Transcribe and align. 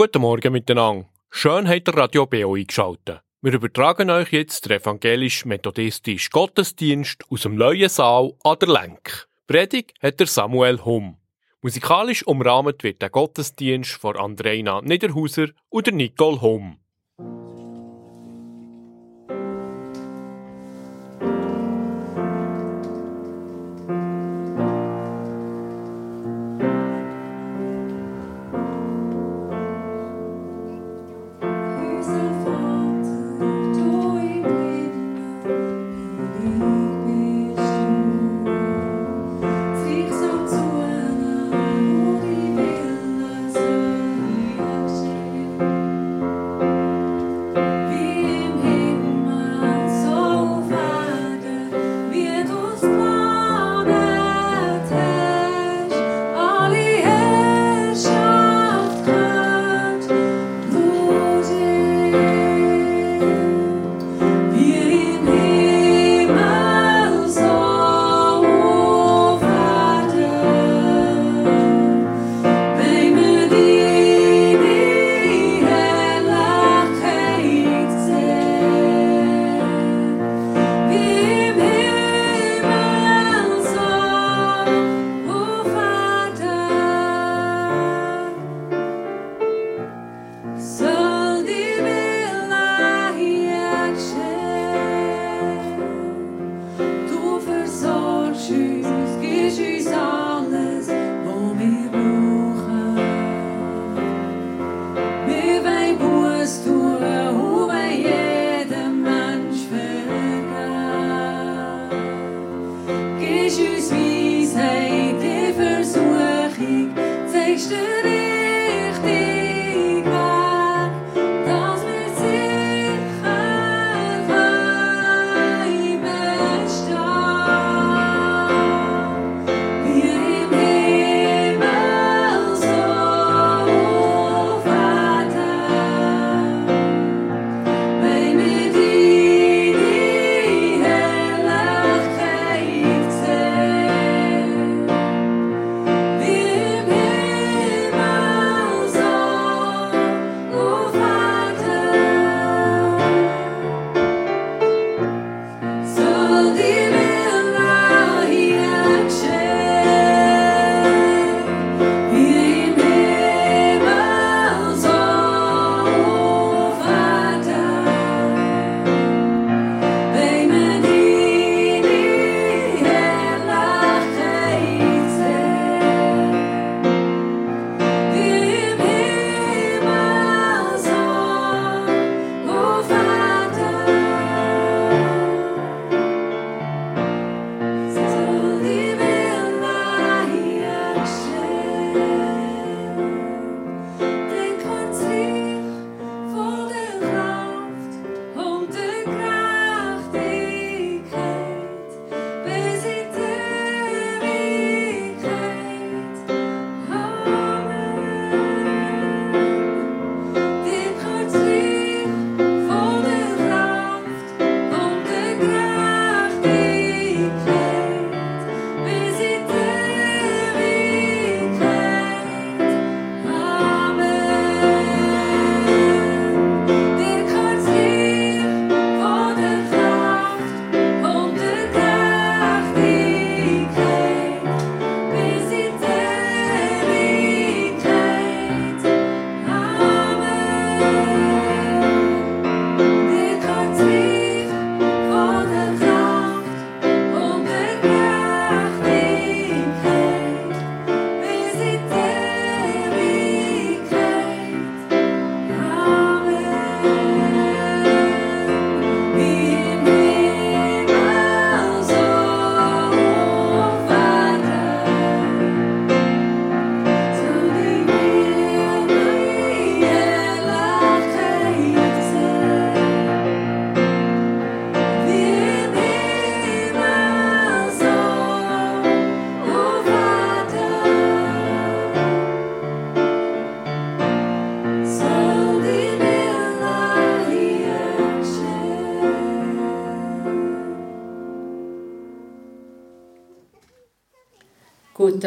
Guten 0.00 0.20
Morgen 0.20 0.52
miteinander. 0.52 1.08
Schön 1.28 1.68
habt 1.68 1.88
ihr 1.88 1.96
Radio 1.96 2.24
BO 2.24 2.54
eingeschaltet. 2.54 3.20
Wir 3.42 3.52
übertragen 3.52 4.10
euch 4.10 4.30
jetzt 4.30 4.64
den 4.66 4.78
evangelisch-methodistischen 4.78 6.30
Gottesdienst 6.30 7.24
aus 7.28 7.42
dem 7.42 7.56
neuen 7.56 7.88
Saal 7.88 8.32
an 8.44 8.56
der 8.60 8.68
Lenk. 8.68 9.26
Predigt 9.48 10.00
hat 10.00 10.20
der 10.20 10.28
Samuel 10.28 10.84
Hum. 10.84 11.16
Musikalisch 11.62 12.24
umrahmt 12.24 12.84
wird 12.84 13.02
der 13.02 13.10
Gottesdienst 13.10 13.90
von 13.90 14.16
Andreina 14.16 14.82
Niederhauser 14.82 15.48
und 15.68 15.88
der 15.88 15.94
Nicole 15.94 16.42
Hum. 16.42 16.78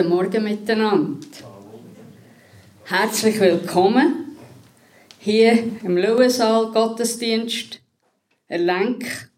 Guten 0.01 0.13
Morgen 0.15 0.43
miteinander. 0.45 1.27
Herzlich 2.85 3.39
willkommen 3.39 4.35
hier 5.19 5.51
im 5.83 5.95
Löwensaal 5.95 6.71
Gottesdienst 6.71 7.79
erlenk. 8.47 9.29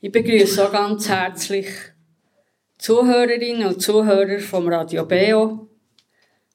Ich 0.00 0.12
begrüße 0.12 0.64
auch 0.64 0.70
ganz 0.70 1.08
herzlich 1.08 1.66
Zuhörerinnen 2.78 3.66
und 3.66 3.82
Zuhörer 3.82 4.38
vom 4.38 4.68
Radio 4.68 5.04
Beo, 5.04 5.66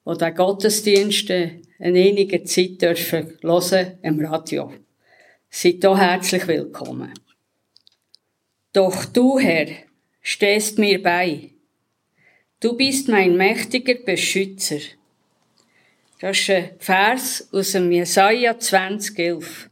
die 0.05 0.17
den 0.17 0.35
Gottesdienst 0.35 1.29
in 1.29 1.57
einiger 1.79 2.45
Zeit 2.45 2.81
dürfen 2.81 3.37
hören 3.41 3.97
im 4.01 4.25
Radio. 4.25 4.71
Seid 5.49 5.83
hier 5.83 5.97
herzlich 5.97 6.47
willkommen. 6.47 7.13
Doch 8.71 9.03
du, 9.03 9.39
Herr, 9.39 9.67
stehst 10.21 10.79
mir 10.79 11.03
bei. 11.03 11.52
Du 12.63 12.77
bist 12.77 13.09
mein 13.09 13.35
mächtiger 13.35 13.95
Beschützer. 13.95 14.79
Das 16.21 16.39
ist 16.39 16.49
ein 16.49 16.69
Vers 16.79 17.49
aus 17.51 17.73
dem 17.73 17.91
Jesaja 17.91 18.57
2011. 18.57 19.69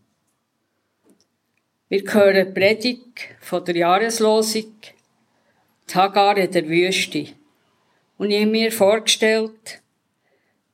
Wir 1.88 2.14
hören 2.14 2.48
die 2.48 2.52
Predigt 2.52 3.30
von 3.40 3.64
der 3.64 3.78
Jahreslosung 3.78 4.76
Hagar 5.94 6.38
in 6.38 6.52
der 6.52 6.68
Wüste. 6.68 7.28
Und 8.18 8.32
ich 8.32 8.42
habe 8.42 8.52
mir 8.52 8.74
vorgestellt, 8.74 9.82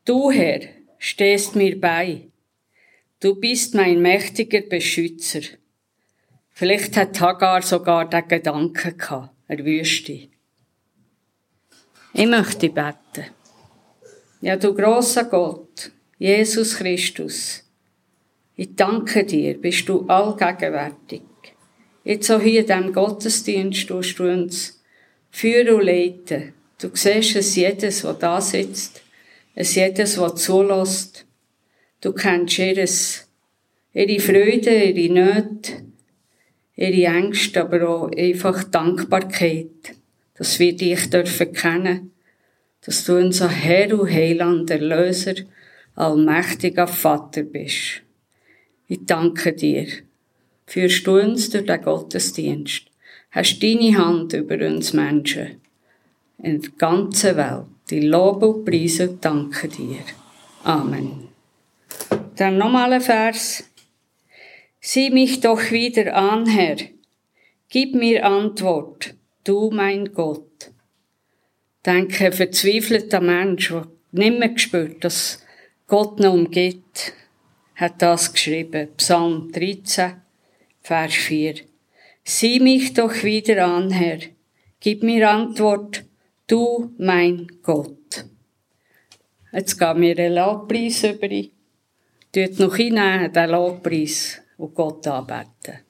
du 0.04 0.31
Herr, 0.31 0.62
stehst 0.98 1.56
mir 1.56 1.80
bei. 1.80 2.22
Du 3.19 3.36
bist 3.36 3.75
mein 3.75 4.02
mächtiger 4.02 4.62
Beschützer. 4.62 5.42
Vielleicht 6.50 6.98
hat 6.98 7.22
Hagar 7.22 7.62
sogar 7.62 8.10
den 8.10 8.28
Gedanken 8.28 8.98
gehabt, 8.98 9.36
er 9.48 9.64
Wüste. 9.64 10.30
Ich 12.13 12.25
möchte 12.25 12.69
beten. 12.69 13.25
Ja, 14.42 14.56
du 14.56 14.74
großer 14.74 15.25
Gott, 15.25 15.92
Jesus 16.18 16.75
Christus, 16.77 17.63
ich 18.56 18.75
danke 18.75 19.24
dir, 19.24 19.59
bist 19.59 19.88
du 19.89 20.06
allgegenwärtig. 20.07 21.21
Jetzt 22.04 22.31
auch 22.31 22.42
hier 22.42 22.62
in 22.62 22.68
diesem 22.68 22.94
Gottesdienst 22.94 23.88
tust 23.88 24.18
du 24.18 24.31
uns 24.31 24.81
führen 25.30 25.75
und 25.75 25.86
leiten. 25.86 26.54
Du 26.80 26.89
siehst 26.94 27.36
es 27.36 27.56
jedes, 27.56 28.04
was 28.04 28.19
da 28.19 28.39
sitzt, 28.39 29.01
es 29.56 29.75
jedes, 29.75 30.18
was 30.18 30.36
zulässt. 30.42 31.25
Du 32.01 32.13
kennst 32.13 32.59
ihres, 32.59 33.27
ihre 33.94 34.19
Freude, 34.19 34.86
ihre 34.86 35.13
Nöte, 35.13 35.86
ihre 36.75 37.15
Ängste, 37.15 37.62
aber 37.62 37.89
auch 37.89 38.12
einfach 38.15 38.63
Dankbarkeit, 38.63 39.96
dass 40.38 40.60
wir 40.60 40.75
dich 40.75 41.10
dürfen 41.10 41.54
kennen 41.54 42.12
dass 42.88 43.04
du 43.04 43.18
unser 43.18 43.50
Herr 43.50 44.00
und 44.00 44.10
Heiland, 44.10 44.72
Erlöser, 44.72 45.36
allmächtiger 45.95 46.88
Vater 46.88 47.44
bist. 47.44 48.01
Ich 48.88 49.00
danke 49.06 49.51
dir. 49.51 49.88
Führst 50.66 51.06
du 51.06 51.19
uns 51.19 51.50
durch 51.50 51.66
den 51.66 51.81
Gottesdienst. 51.81 52.84
Hast 53.31 53.62
deine 53.62 53.98
Hand 53.98 54.31
über 54.31 54.66
uns 54.66 54.94
Menschen 54.94 55.62
in 56.42 56.62
der 56.62 56.72
ganzen 56.78 57.36
Welt. 57.36 57.66
Die 57.90 58.07
Lobe 58.07 58.48
und 58.48 58.63
Preise 58.63 59.18
danke 59.19 59.68
dir. 59.68 60.00
Amen. 60.63 61.28
Dann 62.38 62.57
nochmal 62.57 62.94
ein 62.94 63.01
Vers. 63.01 63.66
Sieh 64.80 65.10
mich 65.10 65.42
doch 65.42 65.72
wieder 65.72 66.16
an, 66.16 66.45
Herr. 66.45 66.78
Gib 67.68 67.95
mir 67.95 68.25
Antwort, 68.25 69.13
du 69.47 69.69
mein 69.71 70.13
Gott 70.13 70.71
denke, 71.88 72.25
ein 72.25 72.33
verzweifelter 72.33 73.21
Mensch, 73.21 73.69
der 73.69 73.88
nicht 74.11 74.39
mehr 74.39 74.57
spürt, 74.57 75.03
dass 75.03 75.44
Gott 75.88 76.19
noch 76.19 76.33
umgeht, 76.33 77.13
hat 77.75 78.01
das 78.01 78.33
geschrieben. 78.33 78.89
Psalm 78.97 79.51
13, 79.51 80.13
Vers 80.81 81.13
4. 81.13 81.55
Sieh 82.23 82.59
mich 82.59 82.94
doch 82.94 83.23
wieder 83.23 83.65
an, 83.65 83.91
Herr. 83.91 84.19
Gib 84.81 85.01
mir 85.03 85.29
Antwort, 85.29 86.03
du 86.47 86.94
mein 86.97 87.47
Gott. 87.63 88.25
Jetzt 89.53 89.79
gehen 89.79 90.01
wir 90.01 90.19
einen 90.19 90.35
Lobpreis 90.35 91.03
über. 91.03 91.29
Tut 92.33 92.59
noch 92.59 92.75
hinein 92.75 93.31
den 93.31 93.49
Lobpreis 93.49 94.41
und 94.57 94.75
Gott 94.75 95.07
anbeten. 95.07 95.87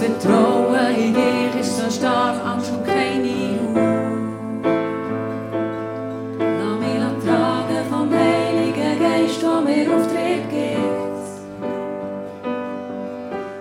vertrouwen, 0.00 0.96
in 0.96 1.14
dich 1.14 1.60
ist 1.60 1.76
so 1.76 1.90
stark, 1.90 2.36
Angst 2.44 2.72
und 2.72 2.86
keine 2.86 3.60
Ruhe. 3.60 3.90
Lass 6.38 6.78
mich 6.80 7.24
tragen 7.24 7.84
vom 7.90 8.08
Heiligen 8.10 8.98
Geist, 8.98 9.42
der 9.42 9.60
mir 9.60 9.94
Auftrieb 9.94 10.44
gibt. 10.48 11.26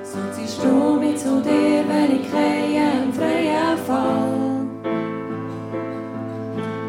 Sonst 0.04 0.40
ist 0.42 0.64
du 0.64 1.00
mich 1.00 1.18
zu 1.18 1.42
dir, 1.42 1.84
wenn 1.90 2.22
ich 2.22 2.32
kreie 2.32 2.88
im 3.04 3.12
freien 3.12 3.78
Fall. 3.86 4.66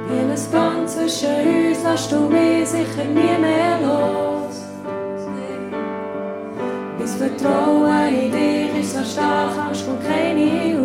Wie 0.07 0.19
ein 0.19 0.53
Band 0.53 0.89
zwischen 0.89 1.71
uns, 1.71 1.79
lass 1.83 2.09
du 2.09 2.21
mich 2.21 2.69
sicher 2.69 3.05
nie 3.05 3.37
mehr 3.41 3.79
los. 3.83 4.31
Bis 6.99 7.15
Vertrauen 7.15 8.00
nicht 8.81 8.93
so 8.93 9.05
stark, 9.05 9.59
Anspruch 9.59 10.03
keine 10.03 10.80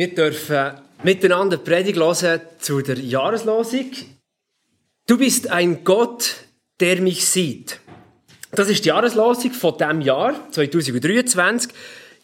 Wir 0.00 0.14
dürfen 0.14 0.78
miteinander 1.02 1.58
Predigt 1.58 1.98
hören 1.98 2.40
zu 2.58 2.80
der 2.80 2.98
Jahreslosung. 2.98 3.90
Du 5.06 5.18
bist 5.18 5.50
ein 5.50 5.84
Gott, 5.84 6.36
der 6.80 7.02
mich 7.02 7.26
sieht. 7.26 7.80
Das 8.52 8.70
ist 8.70 8.86
die 8.86 8.88
Jahreslosung 8.88 9.52
von 9.52 9.76
dem 9.76 10.00
Jahr 10.00 10.50
2023. 10.52 11.70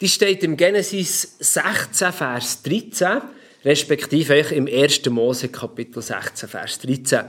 Die 0.01 0.09
steht 0.09 0.43
im 0.43 0.57
Genesis 0.57 1.35
16, 1.37 2.13
Vers 2.13 2.63
13, 2.63 3.21
respektive 3.63 4.39
im 4.55 4.65
1. 4.65 5.05
Mose 5.11 5.49
Kapitel 5.49 6.01
16, 6.01 6.49
Vers 6.49 6.79
13. 6.79 7.25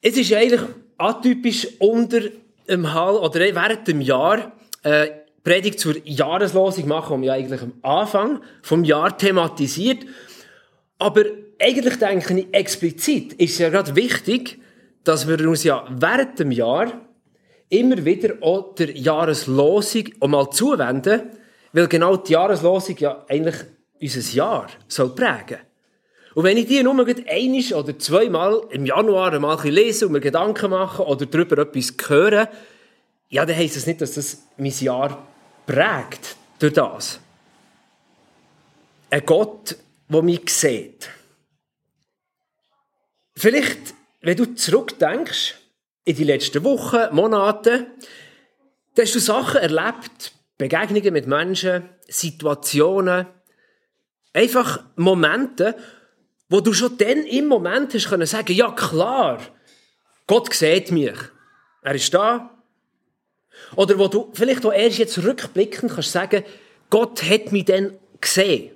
Es 0.00 0.16
ist 0.16 0.32
eigentlich 0.32 0.62
atypisch 0.98 1.68
unter 1.78 2.22
dem 2.68 2.92
Hall 2.92 3.14
oder 3.14 3.38
während 3.38 3.86
dem 3.86 4.00
Jahr 4.00 4.50
äh, 4.82 5.10
Predigt 5.42 5.80
zur 5.80 5.96
Jahreslosung 6.04 6.88
machen, 6.88 7.22
die 7.22 7.26
wir 7.26 7.32
eigentlich 7.32 7.62
am 7.62 7.72
Anfang 7.82 8.40
vom 8.62 8.84
Jahr 8.84 9.16
thematisiert. 9.16 10.04
Aber 10.98 11.24
eigentlich 11.58 11.98
denke 11.98 12.40
ich 12.40 12.46
explizit 12.52 13.32
ist 13.34 13.52
es 13.52 13.58
ja 13.58 13.70
gerade 13.70 13.96
wichtig, 13.96 14.58
dass 15.04 15.26
wir 15.26 15.48
uns 15.48 15.64
ja 15.64 15.86
während 15.90 16.38
dem 16.38 16.50
Jahr 16.50 16.92
immer 17.70 18.04
wieder 18.04 18.34
auch 18.42 18.74
der 18.74 18.90
Jahreslosung 18.90 20.04
einmal 20.20 20.50
zuwenden, 20.50 21.22
weil 21.72 21.88
genau 21.88 22.16
die 22.16 22.32
Jahreslosung 22.32 22.96
ja 22.98 23.24
eigentlich 23.28 23.56
unser 24.00 24.34
Jahr 24.34 24.66
soll 24.88 25.14
prägen. 25.14 25.58
Und 26.34 26.44
wenn 26.44 26.56
ich 26.56 26.66
die 26.66 26.82
nur 26.82 26.92
einmal 26.94 27.74
oder 27.74 27.98
zweimal 27.98 28.62
im 28.70 28.86
Januar 28.86 29.32
einmal 29.32 29.58
lese 29.68 30.06
und 30.06 30.12
mir 30.12 30.20
Gedanken 30.20 30.70
mache 30.70 31.04
oder 31.04 31.26
darüber 31.26 31.58
etwas 31.58 31.94
höre, 32.06 32.48
ja, 33.28 33.46
dann 33.46 33.56
heisst 33.56 33.76
das 33.76 33.86
nicht, 33.86 34.00
dass 34.00 34.14
das 34.14 34.44
mein 34.56 34.72
Jahr 34.80 35.26
prägt 35.70 36.36
durch 36.58 36.72
das. 36.72 37.20
Ein 39.08 39.24
Gott, 39.24 39.76
der 40.08 40.22
mich 40.22 40.50
sieht. 40.50 41.08
Vielleicht, 43.36 43.94
wenn 44.20 44.36
du 44.36 44.54
zurückdenkst, 44.54 45.54
in 46.04 46.16
die 46.16 46.24
letzten 46.24 46.64
Wochen, 46.64 47.14
Monate, 47.14 47.86
dann 48.94 49.04
hast 49.04 49.14
du 49.14 49.20
Sachen 49.20 49.60
erlebt, 49.60 50.32
Begegnungen 50.58 51.12
mit 51.12 51.28
Menschen, 51.28 51.88
Situationen, 52.08 53.26
einfach 54.32 54.82
Momente, 54.96 55.76
wo 56.48 56.60
du 56.60 56.72
schon 56.72 56.98
dann 56.98 57.24
im 57.26 57.46
Moment 57.46 57.94
hast 57.94 58.08
können 58.08 58.26
sagen, 58.26 58.52
ja 58.52 58.72
klar, 58.72 59.40
Gott 60.26 60.52
sieht 60.52 60.90
mich. 60.90 61.16
Er 61.82 61.94
ist 61.94 62.12
da, 62.12 62.59
oder 63.76 63.98
wo 63.98 64.08
du 64.08 64.30
vielleicht 64.32 64.64
auch 64.64 64.72
erst 64.72 64.98
jetzt 64.98 65.22
rückblickend 65.22 65.92
kannst 65.92 66.12
sagen, 66.12 66.42
Gott 66.88 67.22
hat 67.22 67.52
mich 67.52 67.64
dann 67.64 67.92
gesehen. 68.20 68.70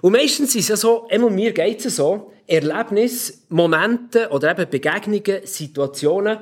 Und 0.00 0.12
meistens 0.12 0.54
ist 0.54 0.64
es 0.64 0.68
ja 0.68 0.76
so, 0.76 1.08
einmal 1.08 1.30
mir 1.30 1.52
geht 1.52 1.84
es 1.84 1.96
so, 1.96 2.32
Erlebnisse, 2.46 3.34
Momente 3.48 4.28
oder 4.30 4.52
eben 4.52 4.70
Begegnungen, 4.70 5.44
Situationen, 5.44 6.38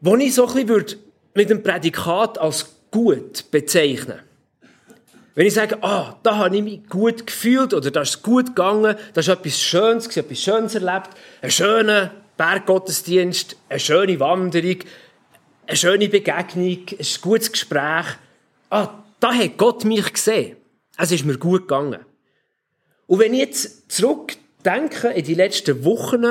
wo 0.00 0.16
ich 0.16 0.34
so 0.34 0.46
ein 0.46 0.66
bisschen 0.66 1.00
mit 1.34 1.50
dem 1.50 1.62
Prädikat 1.62 2.38
als 2.38 2.74
gut 2.90 3.50
bezeichnen 3.50 4.20
Wenn 5.34 5.46
ich 5.46 5.54
sage, 5.54 5.78
ah, 5.82 6.18
da 6.22 6.36
habe 6.36 6.56
ich 6.56 6.62
mich 6.62 6.88
gut 6.88 7.26
gefühlt 7.26 7.72
oder 7.72 7.90
da 7.92 8.02
ist 8.02 8.08
es 8.08 8.22
gut 8.22 8.46
gegangen, 8.46 8.96
da 9.12 9.20
ist 9.20 9.28
etwas 9.28 9.60
Schönes, 9.60 10.16
etwas 10.16 10.42
Schönes 10.42 10.74
erlebt, 10.74 11.10
einen 11.42 11.50
schönen 11.50 12.10
Berggottesdienst, 12.36 13.56
eine 13.68 13.78
schöne 13.78 14.18
Wanderung, 14.18 14.78
eine 15.68 15.76
schöne 15.76 16.08
Begegnung, 16.08 16.86
ein 16.88 17.06
gutes 17.20 17.52
Gespräch. 17.52 18.06
Ah, 18.70 19.04
da 19.20 19.34
hat 19.34 19.58
Gott 19.58 19.84
mich 19.84 20.12
gesehen. 20.12 20.56
Es 20.96 21.12
ist 21.12 21.24
mir 21.24 21.36
gut 21.36 21.62
gegangen. 21.62 22.04
Und 23.06 23.18
wenn 23.20 23.34
ich 23.34 23.40
jetzt 23.40 23.92
zurückdenke 23.92 25.08
in 25.08 25.24
die 25.24 25.34
letzten 25.34 25.84
Wochen, 25.84 26.24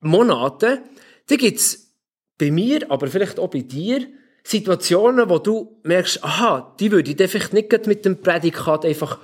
Monate, 0.00 0.82
dann 1.26 1.38
gibt 1.38 1.58
es 1.58 1.90
bei 2.38 2.50
mir, 2.50 2.90
aber 2.90 3.06
vielleicht 3.06 3.38
auch 3.38 3.48
bei 3.48 3.60
dir, 3.60 4.06
Situationen, 4.42 5.30
wo 5.30 5.38
du 5.38 5.80
merkst, 5.82 6.22
aha, 6.22 6.76
die 6.78 6.92
würde 6.92 7.10
ich 7.10 7.30
vielleicht 7.30 7.54
nicht 7.54 7.86
mit 7.86 8.04
dem 8.04 8.20
Prädikat 8.20 8.84
einfach 8.84 9.18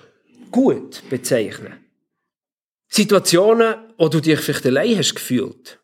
gut 0.50 1.02
bezeichnen. 1.10 1.74
Situationen, 2.88 3.74
wo 3.98 4.08
du 4.08 4.20
dich 4.20 4.40
vielleicht 4.40 4.64
allein 4.64 4.96
hast 4.96 5.14
gefühlt. 5.14 5.78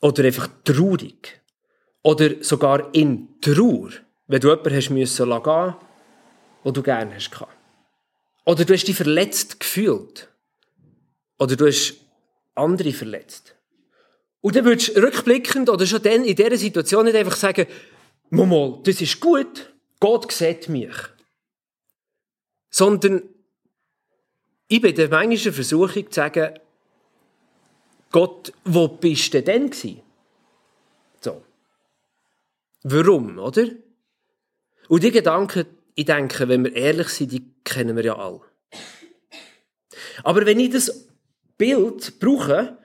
Oder 0.00 0.24
einfach 0.24 0.48
traurig. 0.64 1.42
Oder 2.06 2.40
sogar 2.40 2.94
in 2.94 3.40
Trauer, 3.40 3.90
wenn 4.28 4.40
du 4.40 4.50
jemanden 4.50 4.76
hast 4.76 4.90
müssen 4.90 5.28
gehen, 5.28 5.74
wo 6.62 6.70
du 6.70 6.80
gerne 6.80 7.16
hast. 7.16 7.32
Oder 8.44 8.64
du 8.64 8.74
hast 8.74 8.84
dich 8.84 8.94
verletzt 8.94 9.58
gefühlt. 9.58 10.28
Oder 11.36 11.56
du 11.56 11.66
hast 11.66 11.94
andere 12.54 12.92
verletzt. 12.92 13.56
Und 14.40 14.54
dann 14.54 14.64
würdest 14.64 14.96
du 14.96 15.02
rückblickend 15.02 15.68
oder 15.68 15.84
schon 15.84 16.00
dann 16.00 16.24
in 16.24 16.36
dieser 16.36 16.56
Situation 16.56 17.06
nicht 17.06 17.16
einfach 17.16 17.34
sagen, 17.34 17.66
Momo, 18.30 18.80
das 18.84 19.00
ist 19.00 19.18
gut, 19.18 19.74
Gott 19.98 20.30
sieht 20.30 20.68
mich. 20.68 20.94
Sondern 22.70 23.20
ich 24.68 24.80
bin 24.80 24.94
der 24.94 25.08
manchmal 25.08 25.52
Versuchung 25.52 26.08
zu 26.08 26.14
sagen, 26.14 26.56
Gott, 28.12 28.52
wo 28.64 28.86
bist 28.86 29.34
du 29.34 29.42
denn 29.42 29.70
gewesen? 29.70 30.05
Warum, 32.88 33.38
oder? 33.38 33.66
Und 34.88 35.02
die 35.02 35.10
Gedanken, 35.10 35.66
ich 35.96 36.04
denke, 36.04 36.48
wenn 36.48 36.62
wir 36.62 36.76
ehrlich 36.76 37.08
sind, 37.08 37.32
die 37.32 37.52
kennen 37.64 37.96
wir 37.96 38.04
ja 38.04 38.16
alle. 38.16 38.42
Aber 40.22 40.46
wenn 40.46 40.60
ich 40.60 40.70
das 40.70 41.08
Bild 41.58 42.20
brauche, 42.20 42.78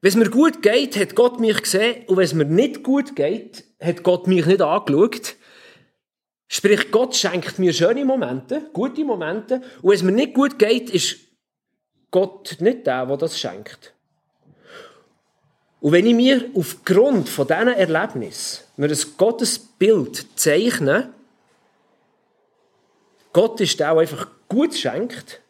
wenn 0.00 0.08
es 0.08 0.16
mir 0.16 0.30
gut 0.30 0.62
geht, 0.62 0.96
hat 0.96 1.14
Gott 1.14 1.38
mich 1.38 1.60
gesehen, 1.60 2.06
und 2.06 2.16
wenn 2.16 2.24
es 2.24 2.32
mir 2.32 2.46
nicht 2.46 2.82
gut 2.82 3.14
geht, 3.14 3.64
hat 3.78 4.02
Gott 4.02 4.26
mich 4.26 4.46
nicht 4.46 4.62
angeschaut. 4.62 5.36
Sprich, 6.48 6.90
Gott 6.90 7.14
schenkt 7.14 7.58
mir 7.58 7.74
schöne 7.74 8.06
Momente, 8.06 8.70
gute 8.72 9.04
Momente, 9.04 9.56
und 9.82 9.90
wenn 9.90 9.96
es 9.96 10.02
mir 10.02 10.12
nicht 10.12 10.32
gut 10.32 10.58
geht, 10.58 10.88
ist 10.88 11.18
Gott 12.10 12.56
nicht 12.60 12.86
der, 12.86 13.04
der 13.04 13.16
das 13.18 13.38
schenkt. 13.38 13.92
Und 15.82 15.90
wenn 15.90 16.06
ich 16.06 16.14
mir 16.14 16.48
aufgrund 16.54 17.28
von 17.28 17.46
diesen 17.46 17.66
Erlebnissen 17.66 18.62
mir 18.76 18.88
ein 18.88 18.98
Gottesbild 19.16 20.26
zeichne, 20.36 21.12
Gott 23.32 23.60
ist 23.60 23.80
der 23.80 23.90
einfach 23.90 24.28
gut 24.48 24.74
schenkt, 24.74 25.40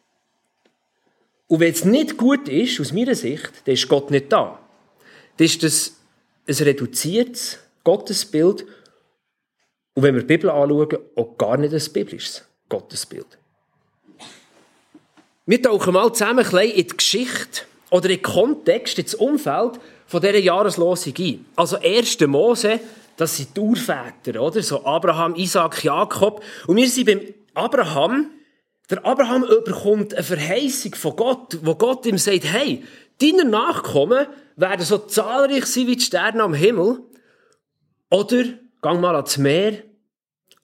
und 1.48 1.60
wenn 1.60 1.70
es 1.70 1.84
nicht 1.84 2.16
gut 2.16 2.48
ist, 2.48 2.80
aus 2.80 2.92
meiner 2.92 3.14
Sicht, 3.14 3.52
dann 3.66 3.74
ist 3.74 3.86
Gott 3.86 4.10
nicht 4.10 4.32
da. 4.32 4.58
Dann 5.36 5.44
ist 5.44 5.62
das 5.62 5.96
ein 6.48 6.64
reduziertes 6.64 7.58
Gottesbild 7.84 8.64
und 9.92 10.02
wenn 10.02 10.14
wir 10.14 10.22
die 10.22 10.28
Bibel 10.28 10.48
anschauen, 10.48 10.96
auch 11.14 11.36
gar 11.36 11.58
nicht 11.58 11.74
ein 11.74 11.92
biblisches 11.92 12.42
Gottesbild. 12.70 13.26
Wir 15.44 15.60
tauchen 15.60 15.92
mal 15.92 16.10
zusammen 16.14 16.38
ein 16.38 16.50
bisschen 16.50 16.70
in 16.70 16.86
die 16.86 16.96
Geschichte 16.96 17.62
oder 17.90 18.08
in 18.08 18.16
den 18.16 18.22
Kontext, 18.22 18.98
ins 18.98 19.14
Umfeld 19.14 19.78
von 20.12 20.20
dieser 20.20 20.40
Jahreslosung 20.40 21.14
ein. 21.18 21.46
Also 21.56 21.78
1. 21.78 22.20
Mose, 22.26 22.80
das 23.16 23.34
sind 23.34 23.56
die 23.56 23.60
Urväter, 23.60 24.42
oder? 24.42 24.62
So 24.62 24.84
Abraham, 24.84 25.34
Isaac, 25.36 25.82
Jakob. 25.82 26.44
Und 26.66 26.76
wir 26.76 26.86
sind 26.86 27.06
beim 27.06 27.20
Abraham. 27.54 28.30
Der 28.90 29.06
Abraham 29.06 29.46
bekommt 29.64 30.12
eine 30.12 30.22
Verheißung 30.22 30.94
von 30.96 31.16
Gott, 31.16 31.58
wo 31.62 31.76
Gott 31.76 32.04
ihm 32.04 32.18
sagt, 32.18 32.44
hey, 32.44 32.84
deine 33.22 33.46
Nachkommen 33.46 34.26
werden 34.56 34.84
so 34.84 34.98
zahlreich 34.98 35.64
sein 35.64 35.86
wie 35.86 35.96
die 35.96 36.04
Sterne 36.04 36.42
am 36.42 36.52
Himmel. 36.52 37.00
Oder 38.10 38.44
gang 38.82 39.00
mal 39.00 39.16
ans 39.16 39.38
Meer, 39.38 39.82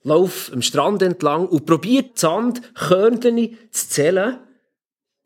lauf 0.03 0.51
am 0.53 0.61
Strand 0.61 1.01
entlang 1.01 1.47
und 1.47 1.65
probier 1.65 2.03
die 2.03 2.11
Sandkörnchen 2.13 3.57
zu 3.71 3.89
zählen. 3.89 4.37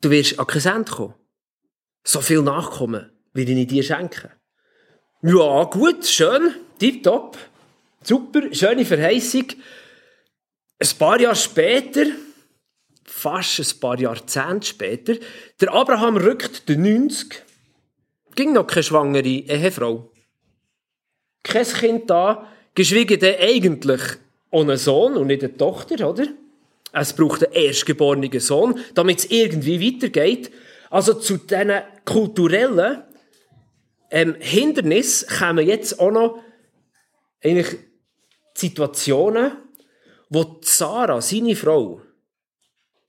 Du 0.00 0.08
wirst 0.08 0.38
an 0.38 0.46
kein 0.46 0.76
Ende 0.76 0.90
kommen. 0.90 1.14
So 2.04 2.22
viel 2.22 2.40
Nachkommen 2.40 3.10
will 3.34 3.58
ich 3.58 3.66
dir 3.66 3.82
schenken. 3.82 4.30
Ja, 5.22 5.64
gut, 5.64 6.06
schön, 6.06 6.54
tipptopp. 6.78 7.36
Super, 8.02 8.42
schöne 8.52 8.84
Verheißung. 8.84 9.46
Ein 10.78 10.98
paar 10.98 11.20
Jahre 11.20 11.36
später, 11.36 12.06
fast 13.04 13.58
ein 13.58 13.80
paar 13.80 13.98
Jahrzehnte 13.98 14.66
später, 14.66 15.14
der 15.60 15.72
Abraham 15.72 16.16
rückt 16.16 16.68
den 16.68 16.82
90, 16.82 17.42
ging 18.34 18.52
noch 18.52 18.66
keine 18.66 18.82
schwangere 18.82 19.26
Ehefrau. 19.26 20.10
Kein 21.42 21.64
Kind 21.66 22.10
da, 22.10 22.48
geschwiegen 22.74 23.18
denn 23.18 23.36
eigentlich 23.40 24.00
ohne 24.50 24.76
Sohn 24.76 25.16
und 25.16 25.28
nicht 25.28 25.42
eine 25.42 25.56
Tochter, 25.56 26.08
oder? 26.08 26.26
Es 26.92 27.12
braucht 27.12 27.44
einen 27.44 27.54
erstgeborenen 27.54 28.40
Sohn, 28.40 28.78
damit 28.94 29.18
es 29.18 29.30
irgendwie 29.30 29.80
weitergeht. 29.80 30.52
Also 30.90 31.14
zu 31.14 31.38
diesen 31.38 31.82
kulturellen 32.04 33.02
ähm, 34.14 34.36
Hindernissen 34.38 35.28
kommen 35.28 35.66
jetzt 35.66 35.98
auch 35.98 36.12
noch 36.12 36.40
eigentlich 37.42 37.80
Situationen, 38.54 39.56
wo 40.30 40.60
Sarah, 40.62 41.20
seine 41.20 41.56
Frau, 41.56 42.00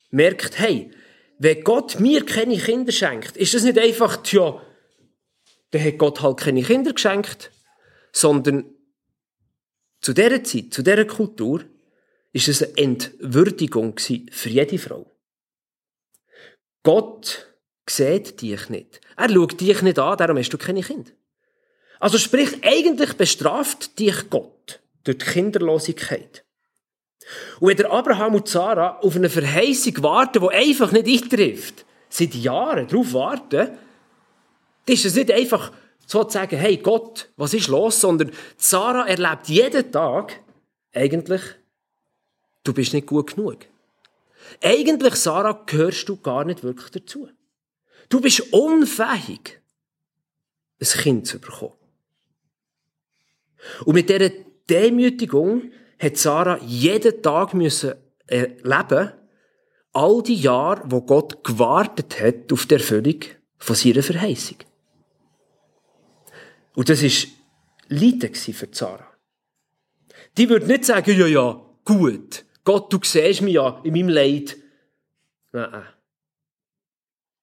merkt, 0.10 0.58
hey, 0.58 0.90
wenn 1.38 1.64
Gott 1.64 2.00
mir 2.00 2.26
keine 2.26 2.58
Kinder 2.58 2.92
schenkt, 2.92 3.38
ist 3.38 3.54
das 3.54 3.64
nicht 3.64 3.78
einfach, 3.78 4.24
tja, 4.24 4.60
dann 5.70 5.84
hat 5.84 5.98
Gott 6.00 6.22
halt 6.24 6.38
keine 6.38 6.64
Kinder 6.64 6.94
geschenkt, 6.94 7.52
sondern 8.12 8.74
zu 10.02 10.14
dieser 10.14 10.44
Zeit, 10.44 10.74
zu 10.74 10.82
dieser 10.82 11.06
Kultur, 11.06 11.66
ist 12.34 12.48
es 12.48 12.64
eine 12.64 12.78
Entwürdigung 12.78 14.00
für 14.00 14.50
jede 14.50 14.80
Frau. 14.80 15.16
Gott 16.82 17.55
sieht 17.90 18.42
dich 18.42 18.70
nicht. 18.70 19.02
Er 19.16 19.30
schaut 19.30 19.60
dich 19.60 19.82
nicht 19.82 20.00
an, 20.00 20.18
darum 20.18 20.38
hast 20.38 20.50
du 20.50 20.58
keine 20.58 20.82
Kinder. 20.82 21.12
Also 22.00 22.18
sprich, 22.18 22.64
eigentlich 22.64 23.14
bestraft 23.14 23.98
dich 24.00 24.30
Gott 24.30 24.82
durch 25.04 25.18
die 25.18 25.26
Kinderlosigkeit. 25.26 26.44
Und 27.60 27.70
wenn 27.70 27.78
der 27.78 27.92
Abraham 27.92 28.36
und 28.36 28.48
Sarah 28.48 29.00
auf 29.00 29.16
eine 29.16 29.30
Verheißung 29.30 30.04
warten, 30.04 30.42
die 30.42 30.56
einfach 30.56 30.92
nicht 30.92 31.08
eintrifft, 31.08 31.86
seit 32.10 32.36
Jahren 32.36 32.88
darauf 32.88 33.14
warten, 33.14 33.50
dann 33.50 33.78
ist 34.94 35.06
es 35.06 35.16
nicht 35.16 35.32
einfach 35.32 35.72
so 36.06 36.24
zu 36.24 36.32
sagen, 36.32 36.58
hey 36.58 36.78
Gott, 36.78 37.30
was 37.36 37.54
ist 37.54 37.68
los, 37.68 38.02
sondern 38.02 38.32
Sarah 38.58 39.08
erlebt 39.08 39.48
jeden 39.48 39.92
Tag 39.92 40.40
eigentlich, 40.94 41.42
du 42.64 42.74
bist 42.74 42.94
nicht 42.94 43.08
gut 43.08 43.36
genug. 43.36 43.66
Eigentlich, 44.64 45.16
Sarah, 45.16 45.64
gehörst 45.66 46.08
du 46.08 46.18
gar 46.18 46.46
nicht 46.46 46.64
wirklich 46.64 46.92
dazu. 46.92 47.28
Du 48.10 48.22
bist 48.22 48.54
unfähig, 48.54 49.62
ein 50.80 50.88
Kind 50.88 51.28
zu 51.28 51.40
bekommen. 51.40 51.74
Und 53.86 53.96
mit 53.96 54.10
dieser 54.10 54.30
Demütigung 54.70 55.72
hat 56.00 56.18
Sarah 56.18 56.60
jeden 56.64 57.22
Tag 57.22 57.54
erleben, 58.28 59.12
all 59.94 60.22
die 60.24 60.36
Jahre, 60.36 60.84
wo 60.86 61.02
Gott 61.02 61.44
gewartet 61.44 62.20
hat 62.20 62.52
auf 62.52 62.66
die 62.66 62.76
Erfüllung 62.76 63.22
von 63.58 63.76
seiner 63.76 64.04
Verheißung. 64.04 64.58
Und 66.76 66.90
das 66.90 67.02
war 67.02 67.32
Leiden 67.88 68.36
für 68.36 68.68
Sarah. 68.72 69.08
Die 70.38 70.50
würde 70.50 70.68
nicht 70.68 70.86
sagen, 70.86 71.18
ja, 71.18 71.28
ja, 71.28 71.62
gut, 71.86 72.46
Gott, 72.66 72.92
du 72.92 73.00
siehst 73.02 73.42
mich 73.42 73.54
ja 73.54 73.80
in 73.84 73.94
meinem 73.94 74.10
Leid. 74.10 74.58
Nein. 75.54 75.84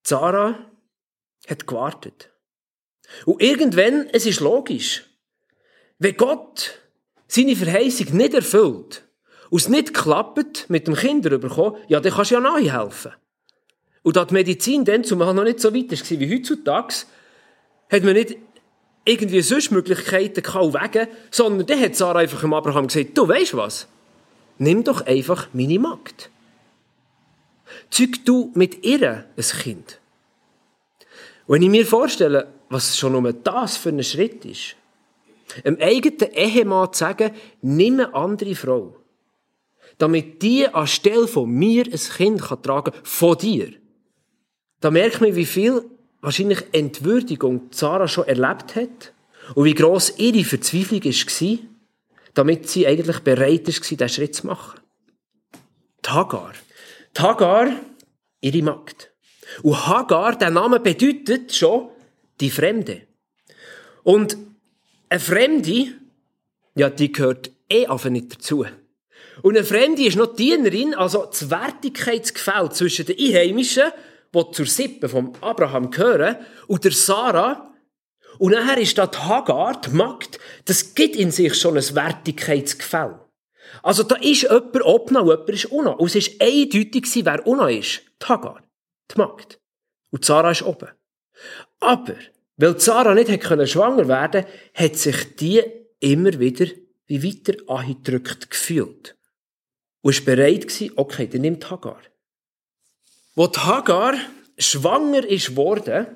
Sarah 0.03 0.59
hat 1.49 1.67
gewartet. 1.67 2.31
Und 3.27 3.43
irgendwann, 3.43 4.09
es 4.13 4.27
ist 4.27 4.41
logisch, 4.41 5.05
wenn 5.99 6.17
Gott 6.17 6.79
seine 7.29 7.57
Verheißung 7.57 8.17
nicht 8.17 8.35
erfüllt 8.35 9.05
und 9.51 9.61
es 9.61 9.69
nicht 9.69 9.95
klappt 9.95 10.69
mit 10.69 10.87
dem 10.87 10.95
Kinder 10.95 11.39
bekommen, 11.39 11.77
ja, 11.89 12.01
dann 12.01 12.13
kannst 12.13 12.31
du 12.31 12.35
ja 12.35 12.41
nachhelfen. 12.41 13.13
Und 14.03 14.17
da 14.17 14.25
die 14.25 14.35
Medizin 14.35 14.85
dann 14.85 15.05
zumal 15.05 15.33
noch 15.33 15.45
nicht 15.45 15.61
so 15.61 15.75
weit 15.75 15.91
war 15.91 16.21
wie 16.21 16.37
heutzutage, 16.37 16.95
hat 17.91 18.03
man 18.03 18.15
nicht 18.15 18.37
irgendwie 19.05 19.43
sonst 19.43 19.71
Möglichkeiten 19.71 20.43
kaum 20.43 20.75
wegen, 20.75 21.09
sondern 21.31 21.67
dann 21.67 21.81
hat 21.81 21.97
Sarah 21.97 22.21
einfach 22.21 22.41
dem 22.41 22.55
Abraham 22.55 22.87
gesagt, 22.87 23.17
du 23.17 23.29
weißt 23.29 23.57
was? 23.57 23.87
Nimm 24.59 24.85
doch 24.85 25.07
einfach 25.07 25.49
meine 25.53 25.79
Magd. 25.79 26.31
Zeug 27.91 28.25
du 28.25 28.51
mit 28.55 28.85
ihr 28.85 29.25
ein 29.37 29.43
Kind. 29.43 30.01
Und 31.47 31.57
wenn 31.57 31.63
ich 31.63 31.71
mir 31.71 31.87
vorstelle, 31.87 32.49
was 32.69 32.97
schon 32.97 33.13
nur 33.13 33.33
das 33.33 33.77
für 33.77 33.91
ein 33.91 34.03
Schritt 34.03 34.45
ist, 34.45 34.77
einem 35.65 35.79
eigenen 35.81 36.33
Ehemann 36.33 36.93
zu 36.93 37.01
sagen, 37.01 37.33
nimm 37.61 38.01
eine 38.01 38.15
andere 38.15 38.55
Frau. 38.55 38.97
Damit 39.99 40.43
die 40.43 40.67
anstelle 40.67 41.29
von 41.29 41.51
mir 41.51 41.85
ein 41.85 41.99
Kind 42.17 42.41
kann 42.41 42.63
tragen 42.63 42.93
von 43.03 43.37
dir. 43.37 43.73
Da 44.81 44.91
merkt 44.91 45.21
man, 45.21 45.37
wie 45.37 45.47
viel 45.47 45.85
wahrscheinlich 46.21 46.65
Entwürdigung 46.73 47.69
Sarah 47.71 48.09
schon 48.09 48.27
erlebt 48.27 48.75
hat 48.75 49.13
und 49.55 49.65
wie 49.65 49.75
gross 49.75 50.15
ihre 50.19 50.45
Verzweiflung 50.45 51.05
war, 51.05 51.59
damit 52.35 52.69
sie 52.69 52.87
eigentlich 52.87 53.21
bereit 53.21 53.67
war, 53.67 53.75
diesen 53.75 54.09
Schritt 54.09 54.35
zu 54.35 54.47
machen. 54.47 54.81
Tagar. 56.01 56.53
Tagar, 57.15 57.73
ihre 58.41 58.63
Magd. 58.63 59.13
Und 59.63 59.87
Hagar, 59.87 60.37
der 60.37 60.51
Name 60.51 60.81
bedeutet 60.81 61.55
schon 61.55 61.91
die 62.41 62.51
Fremde. 62.51 63.03
Und 64.03 64.37
eine 65.09 65.21
Fremde, 65.21 65.89
ja, 66.75 66.89
die 66.89 67.13
gehört 67.13 67.51
eh 67.69 67.87
einfach 67.87 68.11
nicht 68.11 68.35
dazu. 68.35 68.65
Und 69.43 69.57
eine 69.57 69.65
Fremde 69.65 70.05
ist 70.05 70.17
noch 70.17 70.35
Dienerin, 70.35 70.95
also 70.95 71.27
das 71.27 71.51
Wertigkeitsgefälle 71.51 72.71
zwischen 72.71 73.07
den 73.07 73.19
Einheimischen, 73.19 73.91
die 74.35 74.51
zur 74.53 74.67
Sippe 74.67 75.09
vom 75.09 75.33
Abraham 75.41 75.91
gehören, 75.91 76.37
und 76.67 76.85
der 76.85 76.93
Sarah. 76.93 77.75
Und 78.39 78.53
nachher 78.53 78.79
ist 78.79 78.97
da 78.97 79.07
die 79.07 79.19
Hagar, 79.19 79.81
die 79.81 79.91
Magd, 79.91 80.39
das 80.65 80.95
gibt 80.95 81.17
in 81.17 81.31
sich 81.31 81.55
schon 81.55 81.77
ein 81.77 81.95
Wertigkeitsgefälle. 81.95 83.22
Also 83.83 84.03
da 84.03 84.17
ist 84.17 84.43
jemand 84.43 84.85
oben 84.85 85.17
und 85.17 85.29
jemand 85.29 85.49
ist 85.49 85.67
unten. 85.67 85.95
Und 85.95 86.15
es 86.15 86.39
war 86.39 86.47
eindeutig, 86.47 87.25
wer 87.25 87.47
unten 87.47 87.79
ist. 87.79 88.03
Die 88.21 88.27
Hagar, 88.27 88.63
die 89.11 89.19
Magd. 89.19 89.61
Und 90.11 90.25
Sarah 90.25 90.51
ist 90.51 90.63
oben. 90.63 90.89
Aber 91.81 92.15
weil 92.57 92.79
Sarah 92.79 93.15
nicht 93.15 93.31
hätte 93.31 93.67
schwanger 93.67 94.09
werden 94.09 94.45
hat 94.75 94.97
sich 94.97 95.37
die 95.37 95.63
immer 96.01 96.39
wieder 96.39 96.67
wie 97.07 97.23
weiter 97.25 97.55
angedrückt 97.67 98.51
gefühlt. 98.51 99.17
Und 100.03 100.27
war 100.27 100.37
bereit 100.37 100.67
okay, 100.97 101.27
dann 101.27 101.41
nimmt 101.41 101.71
Hagar. 101.71 102.01
Wo 103.35 103.47
die 103.47 103.61
Hagar 103.61 104.15
schwanger 104.59 105.25
ist 105.27 105.57
worden, 105.57 106.07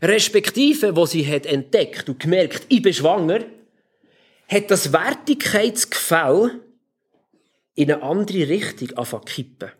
respektive, 0.00 0.96
wo 0.96 1.06
sie 1.06 1.26
hat 1.26 1.46
entdeckt 1.46 2.08
und 2.08 2.20
gemerkt, 2.20 2.66
ich 2.68 2.82
bin 2.82 2.94
schwanger, 2.94 3.40
hat 4.48 4.70
das 4.70 4.92
Wertigkeitsgefälle 4.92 6.60
in 7.74 7.90
eine 7.90 8.02
andere 8.02 8.48
Richtung 8.48 8.96
anfangen 8.96 9.24
kippen. 9.24 9.70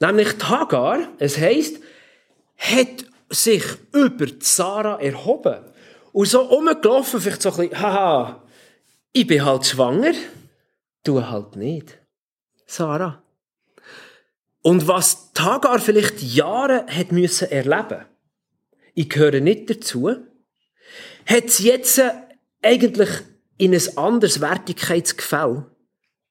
Nämlich 0.00 0.28
Hagar, 0.42 1.08
es 1.18 1.38
heisst, 1.38 1.80
hat 2.56 3.04
sich 3.30 3.64
über 3.92 4.26
Sarah 4.40 5.00
erhoben. 5.00 5.64
Und 6.12 6.26
so 6.26 6.40
rumgelaufen, 6.40 7.20
vielleicht 7.20 7.42
so 7.42 7.50
ein 7.50 7.56
bisschen, 7.56 7.80
haha, 7.80 8.42
ich 9.12 9.26
bin 9.26 9.44
halt 9.44 9.66
schwanger, 9.66 10.14
du 11.04 11.24
halt 11.24 11.56
nicht. 11.56 11.98
Sarah. 12.66 13.22
Und 14.62 14.86
was 14.88 15.32
Tagar 15.32 15.78
vielleicht 15.78 16.20
Jahre 16.20 16.86
hat 16.86 17.12
müssen 17.12 17.50
erleben, 17.50 18.04
ich 18.94 19.08
gehöre 19.08 19.40
nicht 19.40 19.70
dazu, 19.70 20.16
hat 21.26 21.50
sie 21.50 21.68
jetzt 21.68 22.00
eigentlich 22.62 23.10
in 23.56 23.74
ein 23.74 23.96
anderes 23.96 24.40
Wertigkeitsgefälle 24.40 25.70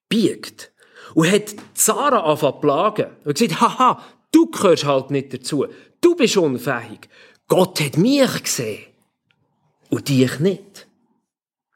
biegt. 0.09 0.71
Und 1.13 1.31
hat 1.31 1.55
Sarah 1.73 2.21
angefangen 2.21 2.61
plagen. 2.61 3.07
Und 3.23 3.37
gesagt, 3.37 3.61
haha, 3.61 4.03
du 4.31 4.47
gehörst 4.51 4.85
halt 4.85 5.11
nicht 5.11 5.33
dazu. 5.33 5.65
Du 6.01 6.15
bist 6.15 6.37
unfähig. 6.37 7.09
Gott 7.47 7.79
hat 7.79 7.97
mich 7.97 8.43
gesehen. 8.43 8.85
Und 9.89 10.09
dich 10.09 10.39
nicht. 10.39 10.87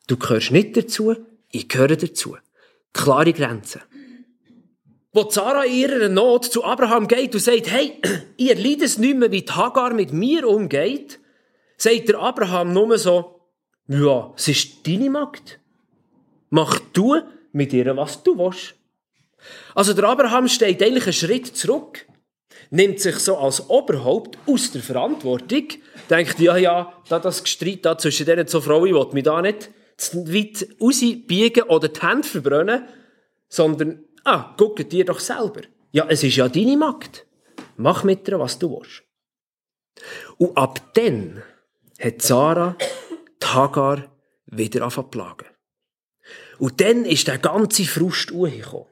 Du 0.07 0.17
gehörst 0.17 0.51
nicht 0.51 0.75
dazu, 0.75 1.15
ich 1.51 1.69
gehöre 1.69 1.95
dazu. 1.95 2.37
Klare 2.93 3.31
Grenzen. 3.31 3.81
Wo 5.13 5.29
Sarah 5.29 5.63
in 5.63 5.73
ihrer 5.73 6.09
Not 6.09 6.45
zu 6.45 6.63
Abraham 6.63 7.07
geht 7.07 7.33
und 7.33 7.41
sagt, 7.41 7.69
hey, 7.71 8.01
ihr 8.37 8.55
leidet 8.55 8.83
es 8.83 8.97
nicht 8.97 9.17
mehr, 9.17 9.31
wie 9.31 9.45
Hagar 9.49 9.93
mit 9.93 10.13
mir 10.13 10.47
umgeht, 10.47 11.19
sagt 11.77 12.09
der 12.09 12.19
Abraham 12.19 12.73
nur 12.73 12.97
so, 12.97 13.41
ja, 13.87 14.33
es 14.37 14.47
ist 14.47 14.87
deine 14.87 15.09
Magd. 15.09 15.59
Mach 16.49 16.79
du 16.93 17.21
mit 17.51 17.73
ihr, 17.73 17.95
was 17.95 18.23
du 18.23 18.37
willst. 18.37 18.75
Also 19.73 19.93
der 19.93 20.05
Abraham 20.05 20.47
steht 20.47 20.81
eigentlich 20.81 21.05
einen 21.05 21.13
Schritt 21.13 21.47
zurück, 21.47 22.05
nimmt 22.69 22.99
sich 22.99 23.15
so 23.17 23.37
als 23.37 23.69
Oberhaupt 23.69 24.37
aus 24.45 24.71
der 24.71 24.81
Verantwortung, 24.81 25.67
denkt, 26.09 26.39
ja, 26.39 26.57
ja, 26.57 26.93
da 27.09 27.19
das 27.19 27.43
Gestreit 27.43 27.85
da 27.85 27.97
zwischen 27.97 28.25
diesen 28.25 28.47
zwei 28.47 28.61
Frauen, 28.61 28.87
ich 28.87 28.93
will 28.93 29.07
mich 29.13 29.23
da 29.23 29.41
nicht 29.41 29.69
zu 29.97 30.27
weit 30.27 30.67
rausbiegen 30.79 31.63
oder 31.63 31.87
die 31.87 31.99
Hände 32.01 32.27
verbrennen, 32.27 32.87
sondern, 33.47 34.03
ah, 34.23 34.53
guck 34.57 34.87
dir 34.89 35.05
doch 35.05 35.19
selber. 35.19 35.61
Ja, 35.91 36.05
es 36.07 36.23
ist 36.23 36.35
ja 36.35 36.47
deine 36.47 36.77
Magd. 36.77 37.25
Mach 37.77 38.03
mit 38.03 38.27
ihr, 38.27 38.39
was 38.39 38.57
du 38.57 38.71
willst. 38.71 39.03
Und 40.37 40.57
ab 40.57 40.81
dann 40.93 41.43
hat 41.99 42.21
Sarah 42.21 42.75
die 43.41 43.47
Hagar 43.47 44.09
wieder 44.45 44.81
angefangen 44.81 45.11
plagen. 45.11 45.50
Und 46.61 46.79
dann 46.79 47.05
ist 47.05 47.27
der 47.27 47.39
ganze 47.39 47.85
Frust 47.85 48.29
hochgekommen. 48.29 48.85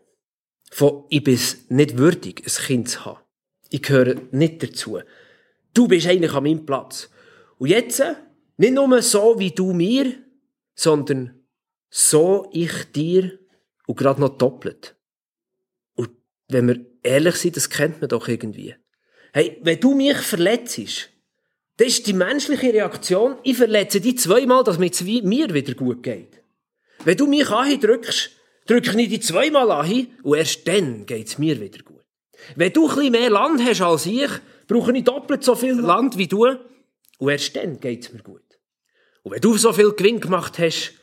Von, 0.71 1.03
ich 1.09 1.23
bin 1.23 1.39
nicht 1.67 1.99
würdig, 1.99 2.41
ein 2.43 2.65
Kind 2.65 2.89
zu 2.89 3.05
haben. 3.05 3.19
Ich 3.69 3.83
gehöre 3.83 4.15
nicht 4.31 4.63
dazu. 4.63 4.97
Du 5.75 5.87
bist 5.87 6.07
eigentlich 6.07 6.33
an 6.33 6.45
meinem 6.45 6.65
Platz. 6.65 7.11
Und 7.59 7.69
jetzt, 7.69 8.01
nicht 8.57 8.73
nur 8.73 8.99
so 9.03 9.37
wie 9.37 9.51
du 9.51 9.73
mir, 9.73 10.15
sondern 10.73 11.43
so 11.91 12.49
ich 12.51 12.91
dir 12.91 13.37
und 13.85 13.99
gerade 13.99 14.21
noch 14.21 14.35
doppelt. 14.35 14.95
Und 15.93 16.09
wenn 16.47 16.69
wir 16.69 16.83
ehrlich 17.03 17.35
sind, 17.35 17.55
das 17.55 17.69
kennt 17.69 18.01
man 18.01 18.09
doch 18.09 18.27
irgendwie. 18.27 18.73
Hey, 19.31 19.59
wenn 19.61 19.79
du 19.79 19.93
mich 19.93 20.17
verletzt, 20.17 21.11
das 21.77 21.87
ist 21.87 22.07
die 22.07 22.13
menschliche 22.13 22.73
Reaktion, 22.73 23.35
ich 23.43 23.57
verletze 23.57 24.01
dich 24.01 24.17
zweimal, 24.17 24.63
damit 24.63 24.95
es 24.95 25.03
mir 25.03 25.53
wieder 25.53 25.75
gut 25.75 26.01
geht. 26.01 26.38
Wenn 27.03 27.17
du 27.17 27.27
mich 27.27 27.47
drückst, 27.47 28.31
drücke 28.65 29.01
ich 29.01 29.09
dich 29.09 29.23
zweimal 29.23 29.71
an 29.71 30.07
und 30.23 30.37
erst 30.37 30.67
dann 30.67 31.05
geht 31.05 31.27
es 31.27 31.37
mir 31.37 31.59
wieder 31.59 31.83
gut. 31.83 32.03
Wenn 32.55 32.73
du 32.73 32.89
ein 32.89 33.11
mehr 33.11 33.29
Land 33.29 33.63
hast 33.63 33.81
als 33.81 34.05
ich, 34.05 34.29
brauche 34.67 34.95
ich 34.95 35.03
doppelt 35.03 35.43
so 35.43 35.55
viel 35.55 35.79
Land 35.79 36.17
wie 36.17 36.27
du 36.27 36.45
und 37.17 37.29
erst 37.29 37.55
dann 37.55 37.79
geht 37.79 38.05
es 38.05 38.13
mir 38.13 38.21
gut. 38.21 38.43
Und 39.23 39.33
wenn 39.33 39.41
du 39.41 39.57
so 39.57 39.73
viel 39.73 39.91
Gewinn 39.91 40.19
gemacht 40.19 40.59
hast, 40.59 40.93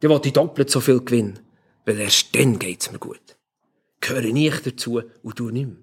dann 0.00 0.10
will 0.10 0.20
ich 0.24 0.32
doppelt 0.32 0.70
so 0.70 0.80
viel 0.80 1.00
Gewinn, 1.00 1.38
weil 1.84 2.00
erst 2.00 2.34
dann 2.34 2.58
geht 2.58 2.80
es 2.80 2.92
mir 2.92 2.98
gut. 2.98 3.20
Gehöre 4.00 4.24
ich 4.24 4.60
dazu 4.60 5.02
und 5.22 5.38
du 5.38 5.50
nicht 5.50 5.66
mehr. 5.66 5.76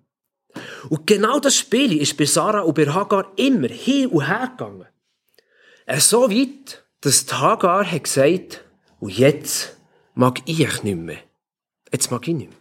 Und 0.89 1.05
genau 1.05 1.39
das 1.39 1.55
Spiel 1.55 2.01
ist 2.01 2.17
bei 2.17 2.25
Sarah 2.25 2.61
und 2.61 2.73
bei 2.73 2.87
Hagar 2.87 3.31
immer 3.35 3.67
hin 3.67 4.07
und 4.07 4.27
her 4.27 4.51
gegangen. 4.57 4.87
Er 5.85 5.99
so 6.01 6.29
weit, 6.29 6.83
dass 7.01 7.25
die 7.25 7.35
Hagar 7.35 7.89
hat 7.89 8.03
gesagt, 8.03 8.63
und 8.99 9.17
jetzt 9.17 9.77
mag 10.15 10.41
ich 10.45 10.83
nicht 10.83 10.97
mehr. 10.97 11.19
Jetzt 11.91 12.11
mag 12.11 12.27
ich 12.27 12.33
nicht 12.33 12.49
mehr. 12.49 12.59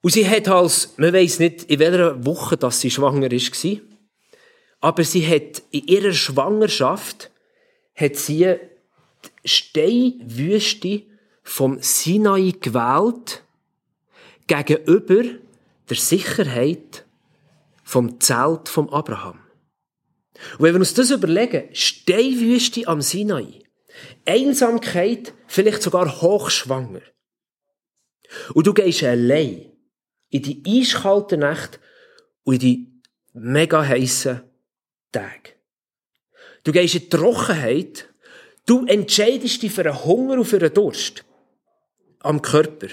Und 0.00 0.12
sie 0.12 0.28
hat 0.28 0.48
als, 0.48 0.94
man 0.96 1.12
weiss 1.12 1.38
nicht, 1.38 1.64
in 1.64 1.80
welcher 1.80 2.24
Woche 2.24 2.56
dass 2.56 2.80
sie 2.80 2.90
schwanger 2.90 3.30
war, 3.30 3.80
aber 4.80 5.04
sie 5.04 5.26
hat 5.26 5.62
in 5.70 5.86
ihrer 5.86 6.12
Schwangerschaft, 6.12 7.30
hat 7.96 8.16
sie 8.16 8.56
die 9.24 9.48
Steinwüste 9.48 11.02
vom 11.42 11.78
Sinai 11.80 12.54
gewählt, 12.60 13.42
gegenüber 14.46 15.24
der 15.88 15.96
Sicherheit 15.96 17.04
vom 17.82 18.20
Zelt 18.20 18.68
vom 18.68 18.88
Abraham. 18.90 19.40
Und 20.58 20.64
wenn 20.64 20.74
wir 20.74 20.80
uns 20.80 20.94
das 20.94 21.10
überlegen, 21.10 21.68
Steinwüste 21.72 22.86
am 22.86 23.00
Sinai, 23.00 23.64
Einsamkeit, 24.26 25.32
vielleicht 25.46 25.82
sogar 25.82 26.20
hochschwanger. 26.20 27.02
Und 28.54 28.66
du 28.66 28.74
gehst 28.74 29.02
allein 29.02 29.72
in 30.30 30.42
die 30.42 30.62
eiskalten 30.66 31.40
Nacht 31.40 31.80
und 32.44 32.54
in 32.54 32.60
die 32.60 33.02
mega 33.32 33.84
heissen 33.84 34.42
Tage. 35.12 35.54
Du 36.64 36.72
gehst 36.72 36.94
in 36.94 37.02
die 37.02 37.08
Trockenheit, 37.08 38.08
du 38.66 38.84
entscheidest 38.86 39.62
dich 39.62 39.72
für 39.72 39.86
einen 39.86 40.04
Hunger 40.04 40.34
und 40.34 40.44
für 40.44 40.58
einen 40.58 40.74
Durst 40.74 41.24
am 42.20 42.42
Körper. 42.42 42.88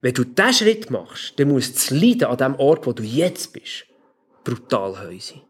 Wenn 0.00 0.14
du 0.14 0.24
diesen 0.24 0.52
Schritt 0.52 0.90
machst, 0.90 1.38
dann 1.38 1.48
muss 1.48 1.72
das 1.72 1.90
Leiden 1.90 2.24
an 2.24 2.36
dem 2.36 2.54
Ort, 2.56 2.86
wo 2.86 2.92
du 2.92 3.02
jetzt 3.02 3.52
bist, 3.52 3.86
brutal 4.44 5.00
heu 5.00 5.18
sein. 5.18 5.42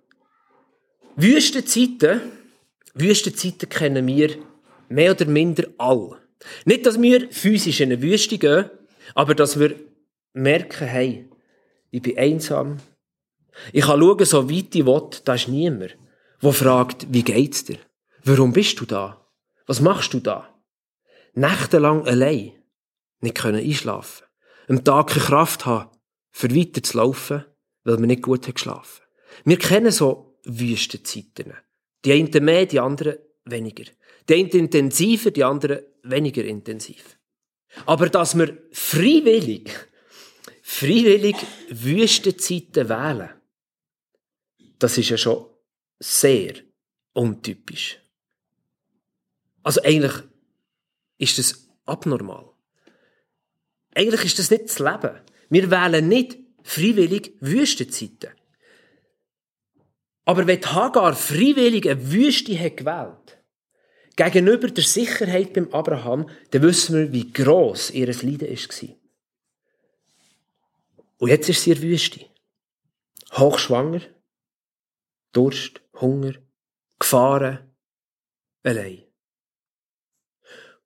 Wüstenzeiten, 1.16 2.20
Wüstenzeiten 2.96 3.68
kennen 3.68 4.06
wir 4.06 4.36
mehr 4.88 5.12
oder 5.12 5.26
minder 5.26 5.64
alle. 5.78 6.18
Nicht, 6.64 6.86
dass 6.86 7.00
wir 7.00 7.30
physisch 7.30 7.80
in 7.80 7.92
eine 7.92 8.02
Wüste 8.02 8.38
gehen, 8.38 8.70
aber 9.14 9.34
dass 9.34 9.58
wir 9.58 9.74
merken, 10.32 10.86
hey, 10.86 11.28
ich 11.90 12.02
bin 12.02 12.18
einsam. 12.18 12.78
Ich 13.72 13.84
kann 13.84 14.00
schauen, 14.00 14.24
so 14.24 14.50
weit 14.50 14.74
ich 14.74 14.84
will, 14.84 15.08
da 15.24 15.34
ist 15.34 15.48
niemand, 15.48 15.96
der 16.42 16.52
fragt, 16.52 17.06
wie 17.10 17.22
geht's 17.22 17.64
dir? 17.64 17.78
Warum 18.24 18.52
bist 18.52 18.78
du 18.80 18.84
da? 18.84 19.26
Was 19.66 19.80
machst 19.80 20.12
du 20.12 20.20
da? 20.20 20.48
Nächtelang 21.34 22.06
allein, 22.06 22.52
nicht 23.20 23.36
können 23.36 23.64
einschlafen 23.64 24.26
am 24.68 24.84
Tag 24.84 25.08
keine 25.08 25.24
Kraft 25.24 25.66
haben, 25.66 25.90
für 26.30 26.54
weiter 26.54 26.82
zu 26.82 26.96
laufen, 26.98 27.44
weil 27.84 27.98
man 27.98 28.08
nicht 28.08 28.22
gut 28.22 28.46
hat 28.46 28.56
geschlafen. 28.56 29.02
Wir 29.44 29.58
kennen 29.58 29.92
so 29.92 30.38
Wüstenzeiten. 30.44 31.54
Die 32.06 32.12
einen 32.12 32.44
mehr, 32.44 32.66
die 32.66 32.78
anderen 32.78 33.18
weniger. 33.44 33.84
Die 34.28 34.34
einen 34.34 34.48
intensiver, 34.50 35.32
die 35.32 35.42
anderen 35.42 35.80
weniger 36.04 36.44
intensiv. 36.44 37.18
Aber 37.84 38.08
dass 38.08 38.38
wir 38.38 38.56
freiwillig, 38.70 39.68
freiwillig 40.62 41.36
Wüstenzeiten 41.68 42.88
wählen, 42.88 43.30
das 44.78 44.96
ist 44.98 45.10
ja 45.10 45.18
schon 45.18 45.46
sehr 45.98 46.54
untypisch. 47.12 47.98
Also 49.64 49.82
eigentlich 49.82 50.14
ist 51.18 51.38
das 51.38 51.68
abnormal. 51.86 52.52
Eigentlich 53.96 54.24
ist 54.26 54.38
das 54.38 54.50
nicht 54.50 54.66
das 54.66 54.78
Leben. 54.78 55.20
Wir 55.50 55.70
wählen 55.72 56.06
nicht 56.06 56.38
freiwillig 56.62 57.32
Wüstenzeiten. 57.40 58.30
Aber 60.26 60.46
wenn 60.46 60.60
Hagar 60.60 61.14
freiwillig 61.14 61.88
eine 61.88 62.12
Wüste 62.12 62.58
hat 62.58 62.76
gewählt, 62.76 63.38
gegenüber 64.16 64.68
der 64.68 64.84
Sicherheit 64.84 65.54
beim 65.54 65.72
Abraham, 65.72 66.28
dann 66.50 66.62
wissen 66.62 66.96
wir, 66.96 67.12
wie 67.12 67.32
gross 67.32 67.90
ihr 67.90 68.08
Leiden 68.08 68.40
war. 68.40 68.96
Und 71.18 71.28
jetzt 71.30 71.48
ist 71.48 71.62
sie 71.62 71.72
in 71.72 71.80
Wüste. 71.80 72.26
Hochschwanger, 73.32 74.02
Durst, 75.32 75.80
Hunger, 75.98 76.34
Gefahren, 76.98 77.70
allein. 78.62 79.04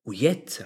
Und 0.05 0.15
jetzt 0.15 0.65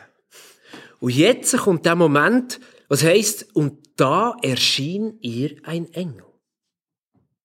und 1.04 1.14
jetzt 1.14 1.54
kommt 1.58 1.84
der 1.84 1.96
Moment, 1.96 2.60
was 2.88 3.04
heißt, 3.04 3.54
und 3.54 4.00
da 4.00 4.36
erschien 4.40 5.18
ihr 5.20 5.56
ein 5.64 5.92
Engel. 5.92 6.24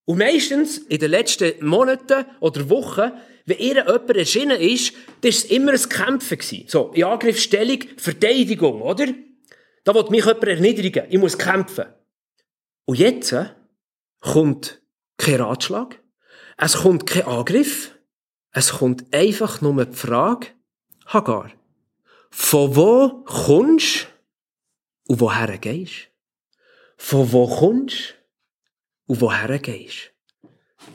Und 0.09 0.17
meistens 0.17 0.79
in 0.79 0.97
den 0.97 1.11
letzten 1.11 1.63
Monaten 1.63 2.25
oder 2.39 2.67
Wochen, 2.67 3.11
wenn 3.45 3.59
ihr 3.59 3.75
jemand 3.75 4.09
erschienen 4.09 4.59
ist, 4.59 4.91
das 5.21 5.35
ist 5.35 5.51
immer 5.51 5.73
ein 5.73 5.87
Kämpfen. 5.87 6.39
So, 6.65 6.91
in 6.95 7.03
Angriffsstellung, 7.03 7.83
Verteidigung, 7.95 8.81
oder? 8.81 9.05
Da 9.83 9.93
will 9.93 10.09
mich 10.09 10.25
jemand 10.25 10.43
erniedrigen. 10.45 11.05
Ich 11.11 11.19
muss 11.19 11.37
kämpfen. 11.37 11.85
Und 12.85 12.97
jetzt 12.97 13.33
äh, 13.33 13.49
kommt 14.19 14.81
kein 15.15 15.41
Ratschlag. 15.41 16.01
Es 16.57 16.77
kommt 16.77 17.05
kein 17.05 17.27
Angriff. 17.27 17.95
Es 18.51 18.71
kommt 18.71 19.13
einfach 19.13 19.61
nur 19.61 19.85
die 19.85 19.95
Frage, 19.95 20.47
Hagar, 21.05 21.51
von 22.31 22.75
wo 22.75 23.23
kommst 23.25 24.07
und 25.05 25.19
woher 25.19 25.55
gehst? 25.59 26.09
Von 26.97 27.31
wo 27.31 27.47
kommst 27.47 28.15
und 29.09 29.21
woher 29.21 29.57
gehst? 29.57 30.11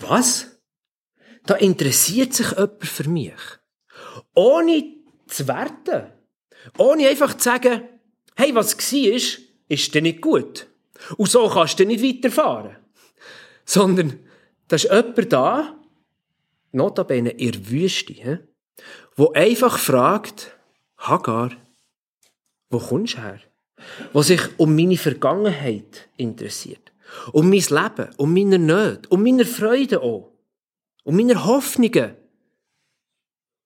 Was? 0.00 0.46
Da 1.46 1.56
interessiert 1.56 2.32
sich 2.32 2.48
jemand 2.52 2.86
für 2.86 3.08
mich. 3.08 3.34
Ohne 4.34 4.94
zu 5.26 5.48
werten. 5.48 6.12
Ohne 6.78 7.08
einfach 7.08 7.36
zu 7.36 7.42
sagen, 7.42 7.82
hey, 8.36 8.54
was 8.54 8.78
war, 8.78 9.40
ist, 9.68 9.94
dir 9.94 10.00
nicht 10.00 10.20
gut. 10.20 10.68
Und 11.16 11.28
so 11.28 11.48
kannst 11.48 11.80
du 11.80 11.84
nicht 11.84 12.04
weiterfahren. 12.04 12.76
Sondern, 13.64 14.20
da 14.68 14.76
ist 14.76 14.84
jemand 14.84 15.32
da, 15.32 15.76
notabene 16.70 17.30
in 17.30 17.50
der 17.50 17.68
Wüste, 17.68 18.46
wo 19.16 19.32
einfach 19.32 19.76
fragt, 19.76 20.56
Hagar, 20.98 21.50
wo 22.70 22.78
kommst 22.78 23.14
du 23.14 23.22
her? 23.22 23.40
Wo 24.12 24.22
sich 24.22 24.40
um 24.56 24.76
meine 24.76 24.96
Vergangenheit 24.96 26.08
interessiert. 26.16 26.93
Um 27.32 27.48
mein 27.50 27.60
Leben, 27.60 28.10
um 28.16 28.32
meine 28.34 28.58
Nöte, 28.58 29.08
um 29.08 29.22
meine 29.22 29.44
Freude 29.44 30.02
auch. 30.02 30.34
und 31.04 31.16
meiner 31.16 31.44
Hoffnungen 31.44 32.16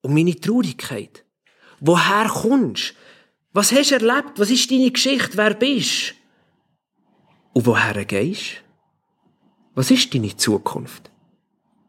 und 0.02 0.14
meine 0.14 0.38
Traurigkeit. 0.38 1.24
Woher 1.80 2.28
kommst? 2.28 2.94
Was 3.52 3.72
hast 3.72 3.90
du 3.90 3.94
erlebt? 3.94 4.38
Was 4.38 4.50
ist 4.50 4.70
deine 4.70 4.90
Geschichte? 4.90 5.36
Wer 5.36 5.54
bist? 5.54 6.14
Und 7.52 7.66
woher 7.66 8.04
gehst? 8.04 8.62
Was 9.74 9.90
ist 9.90 10.12
deine 10.12 10.36
Zukunft? 10.36 11.10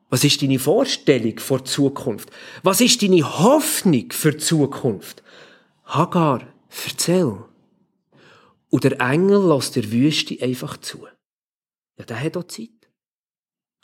Was 0.10 0.24
ist 0.24 0.42
deine 0.42 0.60
Vorstellung 0.60 1.38
vor 1.40 1.66
Zukunft? 1.66 2.30
Was 2.64 2.82
ist 2.82 3.02
deine 3.02 3.24
Hoffnung 3.24 4.12
für 4.12 4.38
Zukunft? 4.38 5.24
Hagar, 5.86 6.48
erzähl. 6.86 7.44
Und 8.70 8.84
der 8.84 9.00
Engel 9.02 9.48
lässt 9.50 9.76
der 9.76 9.92
Wüste 9.92 10.38
einfach 10.42 10.78
zu. 10.78 11.08
Ja, 12.00 12.06
der 12.06 12.20
hat 12.20 12.38
auch 12.38 12.46
Zeit. 12.46 12.90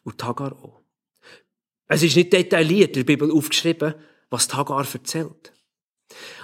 Und 0.03 0.23
Hagar 0.23 0.53
auch. 0.53 0.81
Es 1.87 2.01
ist 2.01 2.15
nicht 2.15 2.33
detailliert 2.33 2.95
in 2.95 3.05
der 3.05 3.15
Bibel 3.15 3.31
aufgeschrieben, 3.31 3.93
was 4.29 4.51
Hagar 4.53 4.87
erzählt. 4.91 5.53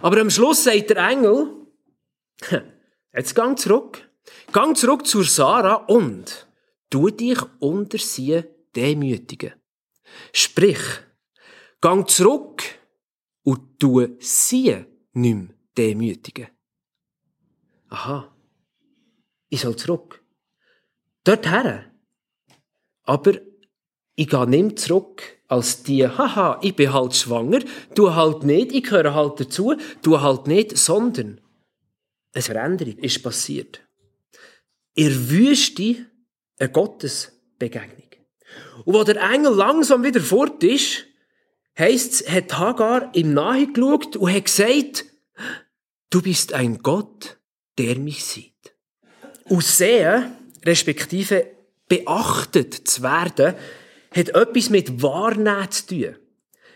Aber 0.02 0.20
am 0.20 0.30
Schluss 0.30 0.66
sagt 0.66 0.90
der 0.90 0.98
Engel, 0.98 1.68
jetzt 3.14 3.34
gang 3.34 3.58
zurück. 3.58 4.08
Gang 4.52 4.78
zurück 4.78 5.08
zur 5.08 5.24
Sarah 5.24 5.76
und 5.76 6.48
tu 6.90 7.10
dich 7.10 7.40
unter 7.60 7.98
sie 7.98 8.44
demütigen. 8.76 9.54
Sprich, 10.34 10.82
gang 11.80 12.08
zurück 12.08 12.64
und 13.44 13.80
tu 13.80 14.08
sie 14.20 14.86
nicht 15.14 15.36
mehr 15.36 15.56
demütigen. 15.78 16.48
Aha. 17.90 18.36
Ich 19.50 19.62
soll 19.62 19.76
zurück. 19.76 20.21
Dorthin. 21.24 21.86
Aber 23.04 23.34
ich 24.16 24.30
gehe 24.30 24.48
nicht 24.48 24.80
zurück 24.80 25.24
als 25.48 25.84
die, 25.84 26.08
haha, 26.08 26.60
ich 26.62 26.76
bin 26.76 26.94
halt 26.94 27.16
schwanger, 27.16 27.60
du 27.96 28.16
halt 28.16 28.44
nicht, 28.44 28.72
ich 28.72 28.84
gehöre 28.84 29.14
halt 29.14 29.40
dazu, 29.40 29.76
du 30.02 30.22
halt 30.22 30.48
nicht, 30.48 30.78
sondern 30.78 31.42
eine 32.34 32.42
Veränderung 32.42 32.98
ist 32.98 33.22
passiert. 33.22 33.82
In 34.94 35.30
Wüste 35.30 36.06
eine 36.58 36.70
Gottesbegegnung. 36.70 38.10
Und 38.86 38.94
wo 38.94 39.04
der 39.04 39.22
Engel 39.22 39.54
langsam 39.54 40.04
wieder 40.04 40.22
fort 40.22 40.64
ist, 40.64 41.06
heisst 41.78 42.22
es, 42.22 42.30
hat 42.30 42.58
Hagar 42.58 43.14
ihm 43.14 43.34
nahe 43.34 43.68
geschaut 43.68 44.16
und 44.16 44.34
hat 44.34 44.46
gesagt, 44.46 45.06
du 46.10 46.22
bist 46.22 46.54
ein 46.54 46.80
Gott, 46.80 47.38
der 47.78 47.98
mich 47.98 48.24
sieht. 48.24 48.76
Und 49.46 49.64
sehen, 49.64 50.32
respektive 50.66 51.48
beachtet 51.88 52.74
zu 52.88 53.04
werden, 53.04 53.56
hat 54.16 54.30
etwas 54.30 54.70
mit 54.70 55.02
Wahrnehmen 55.02 55.72
zu 55.72 55.88
tun. 55.88 56.16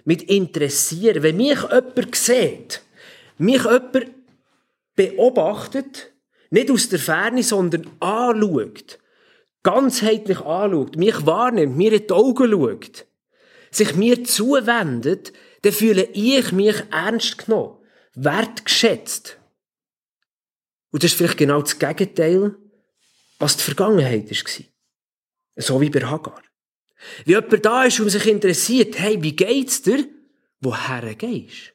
Mit 0.03 0.23
Interessieren. 0.23 1.23
Wenn 1.23 1.37
mich 1.37 1.61
jemand 1.61 2.15
sieht, 2.15 2.81
mich 3.37 3.63
jemand 3.63 4.11
beobachtet, 4.95 6.13
nicht 6.49 6.71
aus 6.71 6.89
der 6.89 6.99
Ferne, 6.99 7.43
sondern 7.43 7.89
anschaut, 7.99 8.99
ganzheitlich 9.63 10.39
anschaut, 10.41 10.95
mich 10.95 11.25
wahrnimmt, 11.25 11.75
mir 11.75 11.93
in 11.93 12.07
die 12.07 12.13
Augen 12.13 12.51
schaut, 12.51 13.05
sich 13.71 13.95
mir 13.95 14.23
zuwendet, 14.23 15.33
dann 15.63 15.73
fühle 15.73 16.07
ich 16.13 16.51
mich 16.51 16.83
ernst 16.91 17.45
genommen, 17.45 17.77
wertgeschätzt. 18.13 19.37
Und 20.91 21.03
das 21.03 21.11
ist 21.11 21.17
vielleicht 21.17 21.37
genau 21.37 21.61
das 21.61 21.79
Gegenteil, 21.79 22.55
was 23.39 23.57
die 23.57 23.63
Vergangenheit 23.63 24.29
war. 24.29 24.65
So 25.57 25.81
wie 25.81 25.89
bei 25.89 26.01
Hagar. 26.01 26.41
Wie 27.25 27.31
jemand 27.31 27.65
da 27.65 27.83
ist 27.83 27.99
und 27.99 28.09
sich 28.09 28.25
interessiert, 28.27 28.97
hey, 28.99 29.21
wie 29.21 29.35
geht's 29.35 29.81
dir? 29.81 30.07
Woher 30.61 31.13
gehst? 31.15 31.73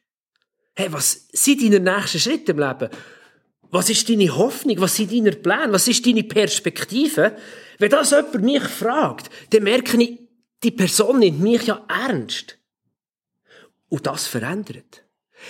Hey, 0.74 0.92
was 0.92 1.28
sind 1.32 1.62
deine 1.62 1.80
nächsten 1.80 2.20
Schritte 2.20 2.52
im 2.52 2.58
Leben? 2.58 2.88
Was 3.70 3.90
ist 3.90 4.08
deine 4.08 4.34
Hoffnung? 4.36 4.80
Was 4.80 4.96
sind 4.96 5.12
deine 5.12 5.32
Pläne? 5.32 5.72
Was 5.72 5.88
ist 5.88 6.04
deine 6.06 6.24
Perspektive? 6.24 7.36
Wenn 7.78 7.90
das 7.90 8.10
jemand 8.10 8.42
mich 8.42 8.62
fragt, 8.62 9.30
dann 9.50 9.62
merke 9.62 10.02
ich, 10.02 10.18
die 10.62 10.70
Person 10.70 11.20
nimmt 11.20 11.40
mich 11.40 11.66
ja 11.66 11.84
ernst. 11.88 12.58
Und 13.88 14.06
das 14.06 14.26
verändert. 14.26 15.04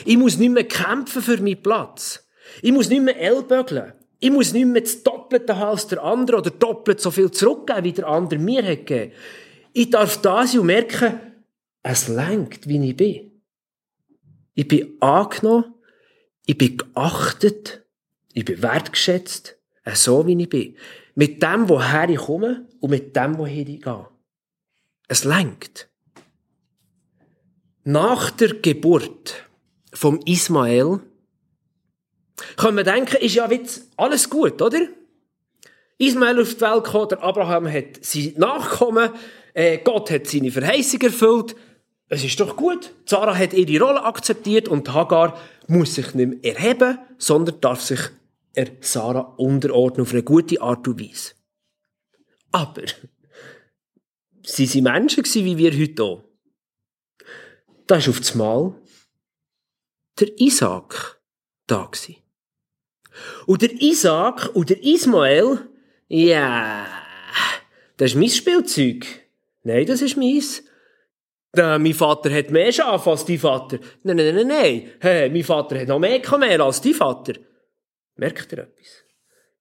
Ich 0.04 0.16
muss 0.16 0.36
nicht 0.36 0.50
mehr 0.50 0.64
kämpfen 0.64 1.22
für 1.22 1.38
meinen 1.38 1.62
Platz. 1.62 2.26
Ich 2.62 2.72
muss 2.72 2.88
nicht 2.88 3.02
mehr 3.02 3.18
ellbögeln. 3.18 3.92
Ich 4.20 4.30
muss 4.30 4.52
nicht 4.52 4.66
mehr 4.66 4.82
das 4.82 5.02
Doppelte 5.02 5.56
haben 5.56 5.70
als 5.70 5.86
der 5.86 6.04
andere 6.04 6.36
oder 6.36 6.50
doppelt 6.50 7.00
so 7.00 7.10
viel 7.10 7.30
zurückgeben, 7.30 7.84
wie 7.84 7.92
der 7.92 8.06
andere 8.06 8.38
mir 8.38 8.62
hat 8.62 8.86
gegeben. 8.86 9.12
Ich 9.72 9.90
darf 9.90 10.20
da 10.20 10.46
sein 10.46 10.60
und 10.60 10.66
merken, 10.66 11.18
es 11.82 12.08
lenkt, 12.08 12.68
wie 12.68 12.90
ich 12.90 12.96
bin. 12.96 13.42
Ich 14.54 14.68
bin 14.68 14.96
angenommen, 15.00 15.74
ich 16.44 16.58
bin 16.58 16.76
geachtet, 16.76 17.86
ich 18.34 18.44
bin 18.44 18.62
wertgeschätzt, 18.62 19.56
so 19.94 20.26
wie 20.26 20.40
ich 20.40 20.48
bin. 20.48 20.76
Mit 21.14 21.42
dem, 21.42 21.68
woher 21.68 22.08
ich 22.10 22.18
komme 22.18 22.68
und 22.80 22.90
mit 22.90 23.16
dem, 23.16 23.38
woher 23.38 23.66
ich 23.66 23.80
gehe. 23.80 24.06
Es 25.08 25.24
lenkt. 25.24 25.88
Nach 27.84 28.30
der 28.30 28.54
Geburt 28.54 29.48
vom 29.92 30.20
Ismael 30.26 31.00
können 32.56 32.76
wir 32.76 32.84
denken, 32.84 33.16
ist 33.16 33.34
ja 33.34 33.50
jetzt 33.50 33.88
alles 33.96 34.28
gut, 34.30 34.60
oder? 34.62 34.80
Ismael 35.98 36.40
auf 36.40 36.54
die 36.54 36.60
Welt 36.62 36.84
gekommen, 36.84 37.08
der 37.10 37.22
Abraham 37.22 37.70
hat 37.70 38.02
sein 38.02 38.34
Nachkommen, 38.36 39.10
äh, 39.52 39.78
Gott 39.78 40.10
hat 40.10 40.26
seine 40.26 40.50
Verheißung 40.50 41.00
erfüllt. 41.02 41.56
Es 42.08 42.24
ist 42.24 42.40
doch 42.40 42.56
gut. 42.56 42.92
Sarah 43.04 43.36
hat 43.36 43.52
ihre 43.52 43.84
Rolle 43.84 44.04
akzeptiert 44.04 44.68
und 44.68 44.92
Hagar 44.92 45.38
muss 45.68 45.94
sich 45.94 46.14
nicht 46.14 46.42
mehr 46.42 46.56
erheben, 46.56 46.98
sondern 47.18 47.60
darf 47.60 47.82
sich 47.82 48.00
er 48.52 48.68
Sarah 48.80 49.34
unterordnen 49.36 50.02
auf 50.02 50.12
eine 50.12 50.22
gute 50.22 50.60
Art 50.60 50.86
und 50.88 51.00
Weise. 51.00 51.34
Aber 52.50 52.82
sie 54.42 54.84
waren 54.84 55.04
Menschen 55.04 55.24
wie 55.24 55.56
wir 55.56 55.72
heute 55.72 56.02
auch. 56.02 56.24
Da 57.86 57.96
ist 57.96 58.08
auf 58.08 58.18
das 58.18 58.34
Mal 58.34 58.74
der 60.18 60.40
Isaac 60.40 61.20
da 61.66 61.84
gewesen. 61.84 62.16
Und 63.46 63.62
der 63.62 63.72
Isaac 63.80 64.50
und 64.54 64.70
der 64.70 64.82
Ismael, 64.82 65.60
ja, 66.08 66.86
das 67.96 68.12
ist 68.12 68.16
mein 68.16 68.28
Spielzeug. 68.28 69.06
Nein, 69.62 69.86
das 69.86 70.02
ist 70.02 70.16
meins. 70.16 70.62
Äh, 71.56 71.78
mein 71.78 71.94
Vater 71.94 72.32
hat 72.32 72.50
mehr 72.50 72.72
Schafe 72.72 73.10
als 73.10 73.24
dein 73.24 73.38
Vater. 73.38 73.78
Nein, 74.02 74.16
nein, 74.16 74.34
nein, 74.34 74.46
nein. 74.46 74.90
Hey, 75.00 75.28
mein 75.28 75.44
Vater 75.44 75.78
hat 75.80 75.88
noch 75.88 75.98
mehr 75.98 76.20
Kamel 76.20 76.60
als 76.60 76.80
dein 76.80 76.94
Vater. 76.94 77.34
Merkt 78.16 78.52
ihr 78.52 78.58
etwas? 78.58 79.04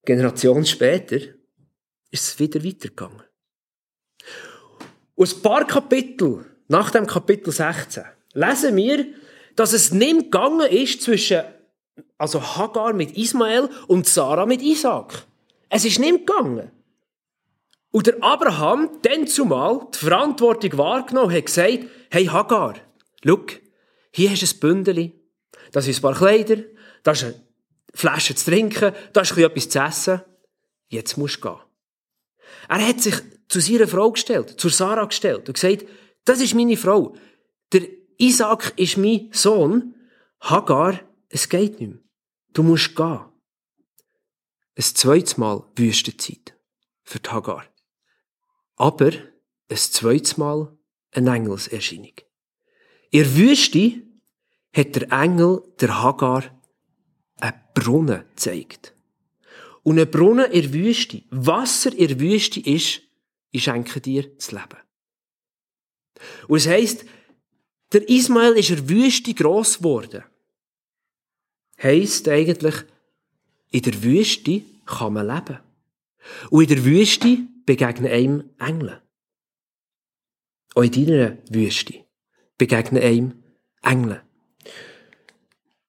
Generation 0.06 0.66
später 0.66 1.18
ist 2.12 2.28
es 2.28 2.40
wieder 2.40 2.64
weitergegangen. 2.64 3.24
Und 5.16 5.36
ein 5.36 5.42
paar 5.42 5.68
Kapitel 5.68 6.46
nach 6.68 6.92
dem 6.92 7.06
Kapitel 7.06 7.52
16 7.52 8.04
lesen 8.34 8.76
wir, 8.76 9.06
dass 9.56 9.74
es 9.74 9.92
nicht 9.92 10.32
gegangen 10.32 10.72
ist 10.72 11.02
zwischen 11.02 11.44
also 12.18 12.42
Hagar 12.42 12.94
mit 12.94 13.18
Ismael 13.18 13.70
und 13.88 14.08
Sarah 14.08 14.46
mit 14.46 14.62
Isaac. 14.62 15.26
Es 15.70 15.86
ist 15.86 16.00
nicht 16.00 16.26
gegangen. 16.26 16.72
Und 17.92 18.08
der 18.08 18.24
Abraham, 18.24 18.90
dann 19.02 19.28
zumal, 19.28 19.88
die 19.94 19.98
Verantwortung 19.98 20.78
wahrgenommen, 20.78 21.34
hat 21.34 21.48
gesagt, 21.48 21.86
hey 22.12 22.26
Hagar, 22.26 22.76
schau, 23.26 23.40
hier 24.12 24.30
hast 24.30 24.42
du 24.42 24.56
ein 24.56 24.60
Bündeli, 24.60 25.20
das 25.72 25.88
ist 25.88 26.00
ein 26.00 26.02
paar 26.02 26.16
Kleider, 26.16 26.58
das 27.04 27.20
ist 27.20 27.26
eine 27.26 27.44
Flasche 27.94 28.36
zu 28.36 28.52
trinken, 28.52 28.94
das 29.14 29.32
ist 29.32 29.38
etwas 29.38 29.70
zu 29.70 29.80
essen, 29.80 30.22
jetzt 30.90 31.18
musst 31.18 31.38
du 31.38 31.50
gehen. 31.50 31.60
Er 32.68 32.88
hat 32.88 33.02
sich 33.02 33.16
zu 33.48 33.60
seiner 33.60 33.88
Frau 33.88 34.12
gestellt, 34.12 34.60
zu 34.60 34.70
Sarah 34.70 35.06
gestellt 35.06 35.48
und 35.48 35.56
gesagt, 35.56 35.86
das 36.26 36.42
ist 36.42 36.54
meine 36.54 36.78
Frau, 36.78 37.16
der 37.74 37.88
Isaac 38.18 38.74
ist 38.76 38.98
mein 38.98 39.30
Sohn, 39.32 39.96
Hagar, 40.42 41.00
es 41.30 41.48
geht 41.48 41.80
nicht 41.80 41.90
mehr. 41.90 42.00
Du 42.54 42.64
musst 42.64 42.96
gehen. 42.96 43.26
Ein 44.76 44.84
zweites 44.84 45.38
Mal 45.38 45.64
Wüstenzeit 45.76 46.58
für 47.04 47.20
die 47.20 47.30
Hagar. 47.30 47.66
Aber 48.76 49.12
ein 49.70 49.78
zweites 49.78 50.38
Mal 50.38 50.78
eine 51.12 51.36
Engelserscheinung. 51.36 52.14
In 53.12 53.36
Wüste 53.36 54.04
hat 54.74 54.96
der 54.96 55.12
Engel 55.12 55.64
der 55.80 56.02
Hagar 56.02 56.60
einen 57.38 57.62
Brunnen 57.74 58.26
gezeigt. 58.30 58.94
Und 59.84 60.00
ein 60.00 60.10
Brunnen 60.10 60.52
in 60.52 60.62
der 60.62 60.74
Wüste, 60.74 61.24
Wasser 61.30 61.94
in 61.94 62.08
der 62.08 62.20
Wüste 62.20 62.60
ist, 62.60 63.02
ich 63.52 63.64
schenke 63.64 64.02
dir 64.02 64.36
das 64.36 64.52
Leben. 64.52 64.78
Und 66.48 66.58
es 66.58 66.68
heisst, 66.68 67.06
der 67.92 68.08
Ismael 68.08 68.54
ist 68.54 68.70
in 68.70 68.76
der 68.76 68.90
Wüste 68.90 69.34
gross 69.34 69.80
geworden. 69.80 70.24
Heisst 71.82 72.28
eigentlich, 72.28 72.76
in 73.72 73.82
der 73.82 74.04
Wüste 74.04 74.64
kann 74.86 75.14
man 75.14 75.28
leben. 75.28 75.60
Und 76.50 76.64
in 76.64 76.76
der 76.76 76.86
Wüste 76.86 77.38
begegnen 77.66 78.12
einem 78.12 78.50
Engel. 78.60 79.02
Auch 80.76 80.84
in 80.84 80.92
deiner 80.92 81.38
Wüste 81.50 82.06
begegnen 82.58 83.02
einem 83.02 83.44
Engel. 83.82 84.22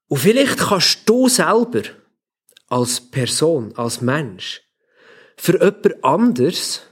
Und 0.09 0.19
vielleicht 0.19 0.59
kannst 0.59 1.09
du 1.09 1.29
selber 1.29 1.83
als 2.69 3.01
Person, 3.01 3.77
als 3.77 4.01
Mensch, 4.01 4.63
für 5.37 5.53
jemand 5.53 6.05
anders 6.05 6.83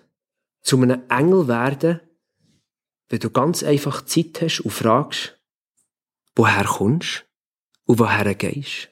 zu 0.62 0.80
einem 0.80 1.02
Engel 1.08 1.48
werden, 1.48 2.00
wenn 3.08 3.20
du 3.20 3.30
ganz 3.30 3.62
einfach 3.62 4.04
Zeit 4.04 4.40
hast 4.42 4.60
und 4.60 4.70
fragst, 4.70 5.38
woher 6.34 6.64
kommst 6.64 7.27
und 7.88 7.98
woher 7.98 8.34
gehst. 8.34 8.90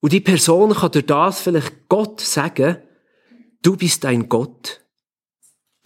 Und 0.00 0.12
die 0.12 0.20
Person 0.20 0.74
kann 0.74 0.90
durch 0.90 1.06
das 1.06 1.40
vielleicht 1.40 1.88
Gott 1.88 2.20
sagen, 2.20 2.82
du 3.62 3.76
bist 3.76 4.04
ein 4.04 4.28
Gott, 4.28 4.84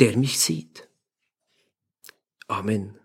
der 0.00 0.16
mich 0.16 0.40
sieht. 0.40 0.88
Amen. 2.48 2.98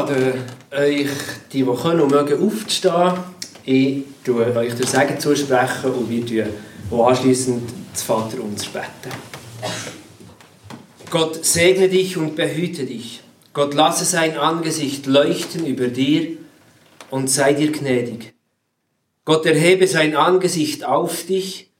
Lade 0.00 0.34
euch, 0.70 1.08
die, 1.52 1.64
die 1.64 1.64
können 1.64 2.00
und 2.00 2.10
mögen, 2.10 2.42
aufzustehen. 2.42 3.12
Ich 3.64 4.02
tue 4.24 4.56
euch 4.56 4.74
den 4.74 4.86
Segen 4.86 5.20
zusprechen 5.20 5.92
und 5.92 6.10
wir 6.10 6.24
tun 6.24 7.00
anschließend 7.00 7.70
das 7.92 8.02
Vater 8.02 8.42
uns 8.42 8.66
beten. 8.66 9.10
Gott 11.10 11.44
segne 11.44 11.88
dich 11.88 12.16
und 12.16 12.36
behüte 12.36 12.84
dich. 12.84 13.22
Gott 13.52 13.74
lasse 13.74 14.04
sein 14.04 14.38
Angesicht 14.38 15.06
leuchten 15.06 15.66
über 15.66 15.88
dir 15.88 16.36
und 17.10 17.28
sei 17.28 17.52
dir 17.52 17.72
gnädig. 17.72 18.32
Gott 19.24 19.44
erhebe 19.44 19.86
sein 19.86 20.16
Angesicht 20.16 20.84
auf 20.84 21.26
dich 21.26 21.70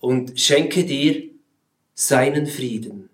und 0.00 0.40
schenke 0.40 0.84
dir 0.84 1.30
seinen 1.94 2.46
Frieden. 2.46 3.08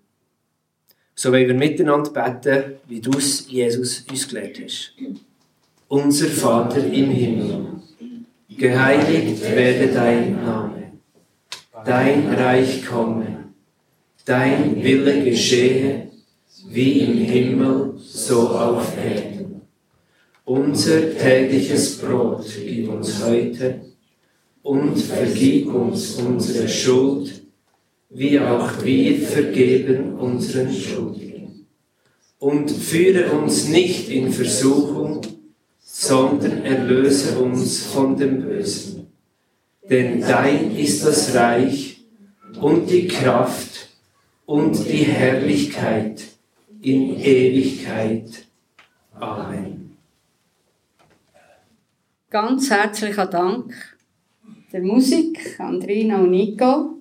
So 1.21 1.33
wollen 1.33 1.49
wir 1.49 1.53
miteinander 1.53 2.11
beten, 2.11 2.75
wie 2.87 3.01
du 3.01 3.11
es 3.17 3.51
Jesus 3.51 4.05
uns 4.09 4.25
gelehrt 4.25 4.57
hast. 4.63 4.93
Unser 5.89 6.27
Vater 6.27 6.81
im 6.85 7.09
Himmel, 7.09 7.65
geheiligt 8.57 9.41
werde 9.43 9.91
dein 9.93 10.41
Name, 10.45 10.93
dein 11.83 12.33
Reich 12.33 12.85
komme, 12.85 13.49
dein 14.23 14.81
Wille 14.81 15.21
geschehe, 15.25 16.07
wie 16.69 16.99
im 16.99 17.17
Himmel, 17.17 17.95
so 17.97 18.47
auf 18.51 18.95
Erden. 18.95 19.63
Unser 20.45 21.17
tägliches 21.17 21.97
Brot 21.97 22.45
gib 22.65 22.87
uns 22.87 23.21
heute 23.25 23.81
und 24.61 24.97
vergib 24.97 25.67
uns 25.73 26.15
unsere 26.15 26.69
Schuld, 26.69 27.38
wie 28.09 28.39
auch 28.39 28.83
wir 28.83 29.19
vergeben 29.19 30.15
unseren 30.15 30.73
Schuldigen. 30.73 31.67
Und 32.39 32.71
führe 32.71 33.31
uns 33.31 33.67
nicht 33.67 34.09
in 34.09 34.31
Versuchung, 34.31 35.21
sondern 35.79 36.63
erlöse 36.63 37.37
uns 37.39 37.83
von 37.85 38.17
dem 38.17 38.41
Bösen. 38.41 39.07
Denn 39.89 40.21
dein 40.21 40.75
ist 40.75 41.05
das 41.05 41.35
Reich 41.35 42.05
und 42.61 42.89
die 42.89 43.07
Kraft 43.07 43.89
und 44.45 44.77
die 44.85 45.03
Herrlichkeit 45.03 46.23
in 46.81 47.19
Ewigkeit. 47.19 48.45
Amen. 49.13 49.97
Ganz 52.29 52.69
herzlichen 52.69 53.29
Dank 53.29 53.97
der 54.71 54.81
Musik, 54.81 55.59
Andrina 55.59 56.19
und 56.21 56.31
Nico, 56.31 56.98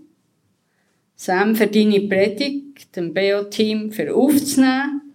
Sam 1.21 1.57
für 1.57 1.67
deine 1.67 2.03
Predigt, 2.03 2.95
dem 2.95 3.13
BO-Team 3.13 3.91
für 3.91 4.15
aufzunehmen, 4.15 5.15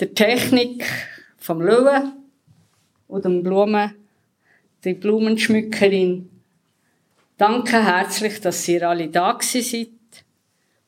der 0.00 0.14
Technik 0.14 0.82
vom 1.36 1.60
Löwen 1.60 2.12
und 3.06 3.26
dem 3.26 3.42
Blumen, 3.42 3.92
die 4.82 4.94
Blumenschmückerin. 4.94 6.30
Danke 7.36 7.84
herzlich, 7.84 8.40
dass 8.40 8.66
ihr 8.66 8.88
alle 8.88 9.08
da 9.08 9.38
seid. 9.42 9.88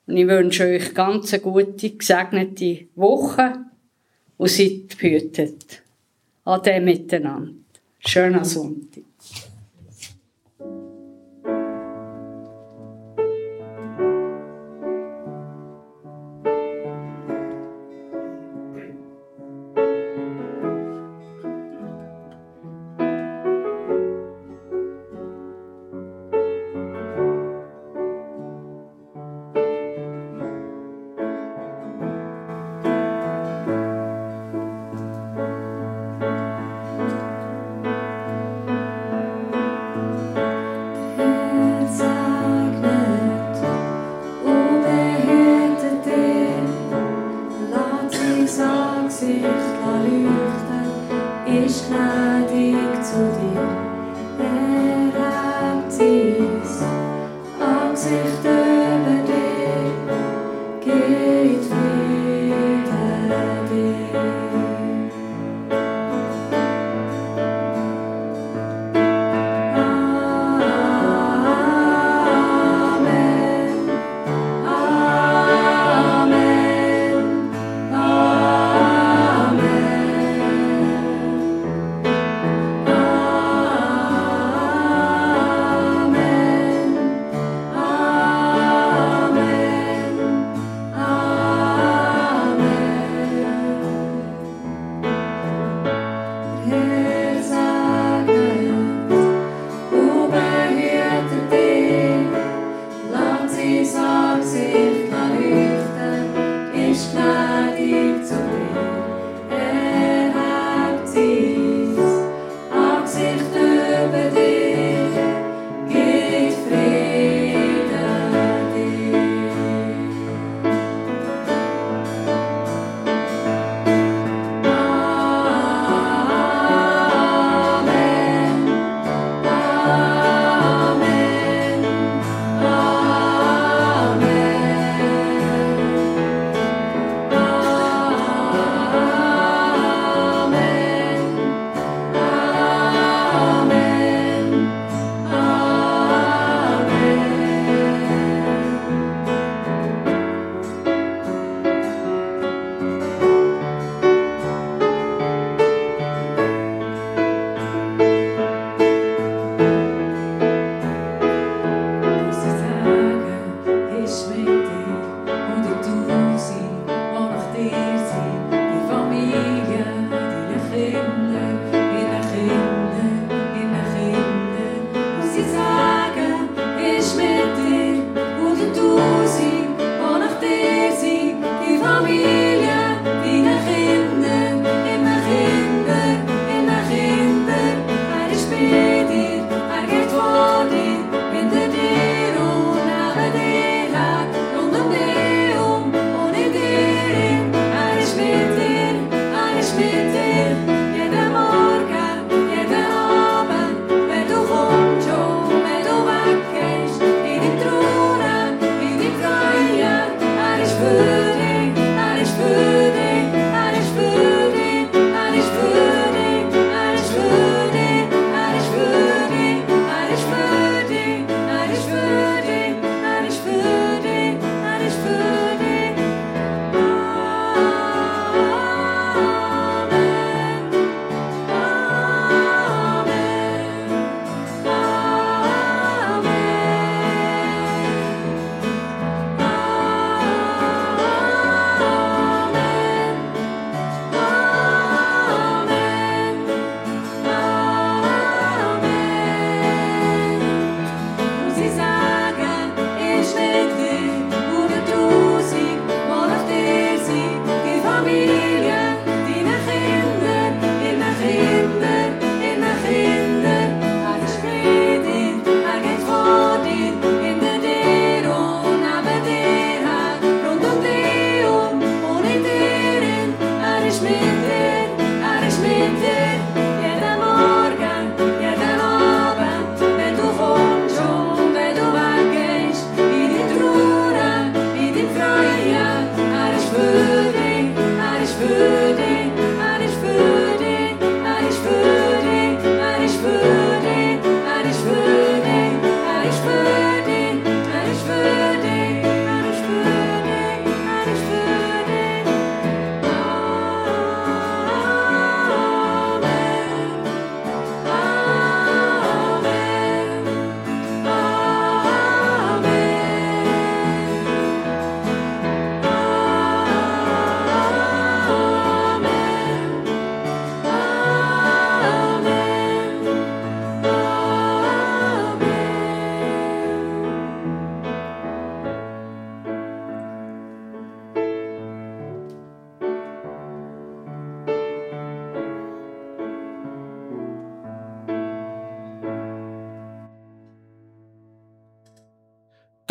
Und 0.06 0.16
ich 0.16 0.26
wünsche 0.26 0.64
euch 0.64 0.94
ganz 0.94 1.34
eine 1.34 1.42
gute, 1.42 1.90
gesegnete 1.90 2.86
Woche 2.94 3.66
und 4.38 4.48
seid 4.48 4.96
behütet. 4.98 5.82
Ade 6.46 6.80
miteinander. 6.80 7.52
Schöner 7.98 8.46
Sonntag. 8.46 9.11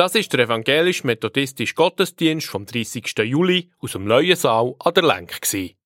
Das 0.02 0.16
ist 0.16 0.34
der 0.34 0.40
evangelisch-methodistische 0.40 1.76
Gottesdienst 1.76 2.48
vom 2.48 2.66
30. 2.66 3.20
Juli 3.20 3.70
aus 3.78 3.92
dem 3.92 4.08
Leuensaal 4.08 4.74
an 4.80 4.94
der 4.96 5.04
Lenk. 5.04 5.40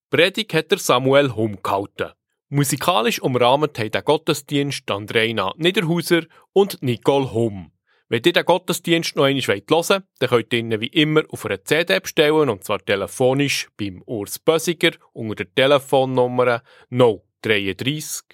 Predigt 0.08 0.54
hat 0.54 0.70
der 0.70 0.78
Samuel 0.78 1.36
Hum 1.36 1.58
gehalten. 1.62 2.12
Musikalisch 2.48 3.20
umrahmt 3.20 3.78
haben 3.78 3.90
den 3.90 4.04
Gottesdienst 4.04 4.90
Andreina 4.90 5.52
Niederhauser 5.58 6.22
und 6.54 6.82
Nicole 6.82 7.30
Hum. 7.34 7.72
Wenn 8.08 8.22
ihr 8.24 8.32
den 8.32 8.46
Gottesdienst 8.46 9.16
noch 9.16 9.24
einmal 9.24 9.42
hören 9.42 9.68
wollt, 9.68 10.02
dann 10.18 10.28
könnt 10.30 10.52
ihr 10.54 10.58
ihn 10.60 10.80
wie 10.80 10.86
immer 10.86 11.22
auf 11.28 11.44
einer 11.44 11.62
CD 11.62 12.00
bestellen, 12.00 12.48
und 12.48 12.64
zwar 12.64 12.82
telefonisch 12.82 13.68
beim 13.76 14.02
Urs 14.06 14.38
Bösiger 14.38 14.92
unter 15.12 15.44
der 15.44 15.54
Telefonnummer 15.54 16.62
033 16.88 18.24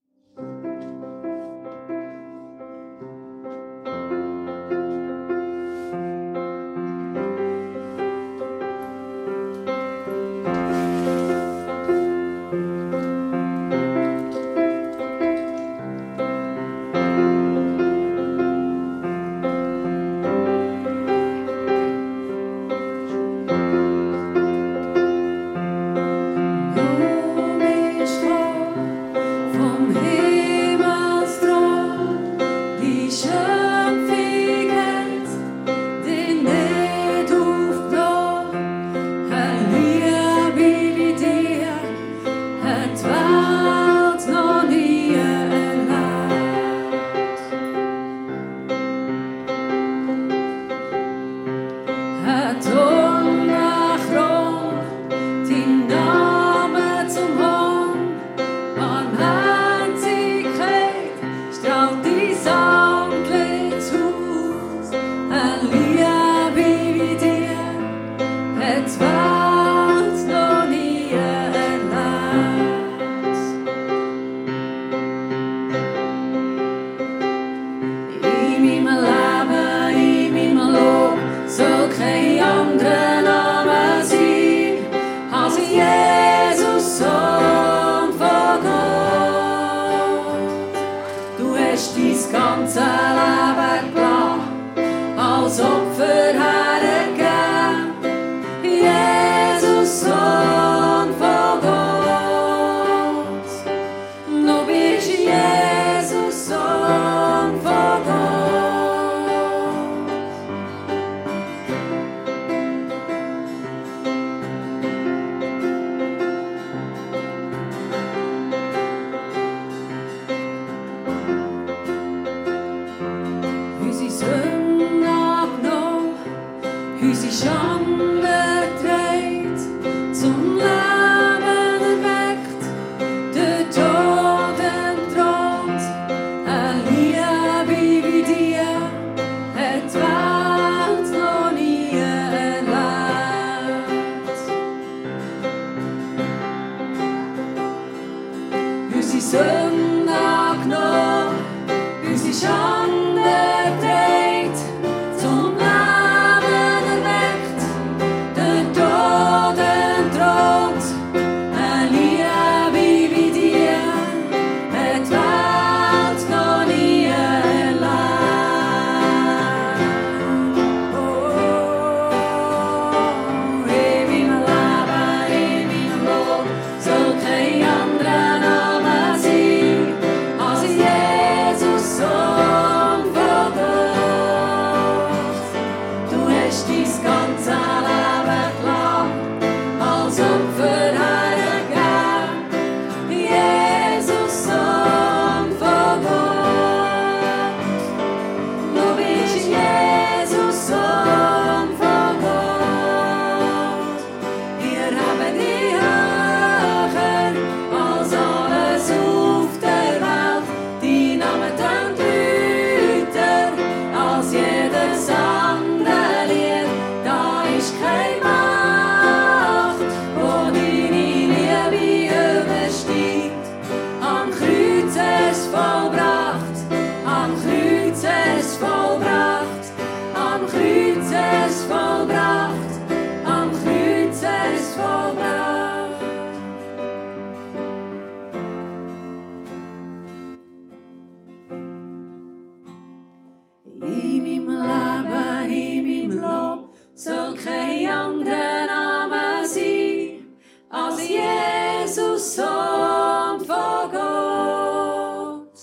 Sand 252.25 253.47
von 253.47 253.91
Gott. 253.93 255.59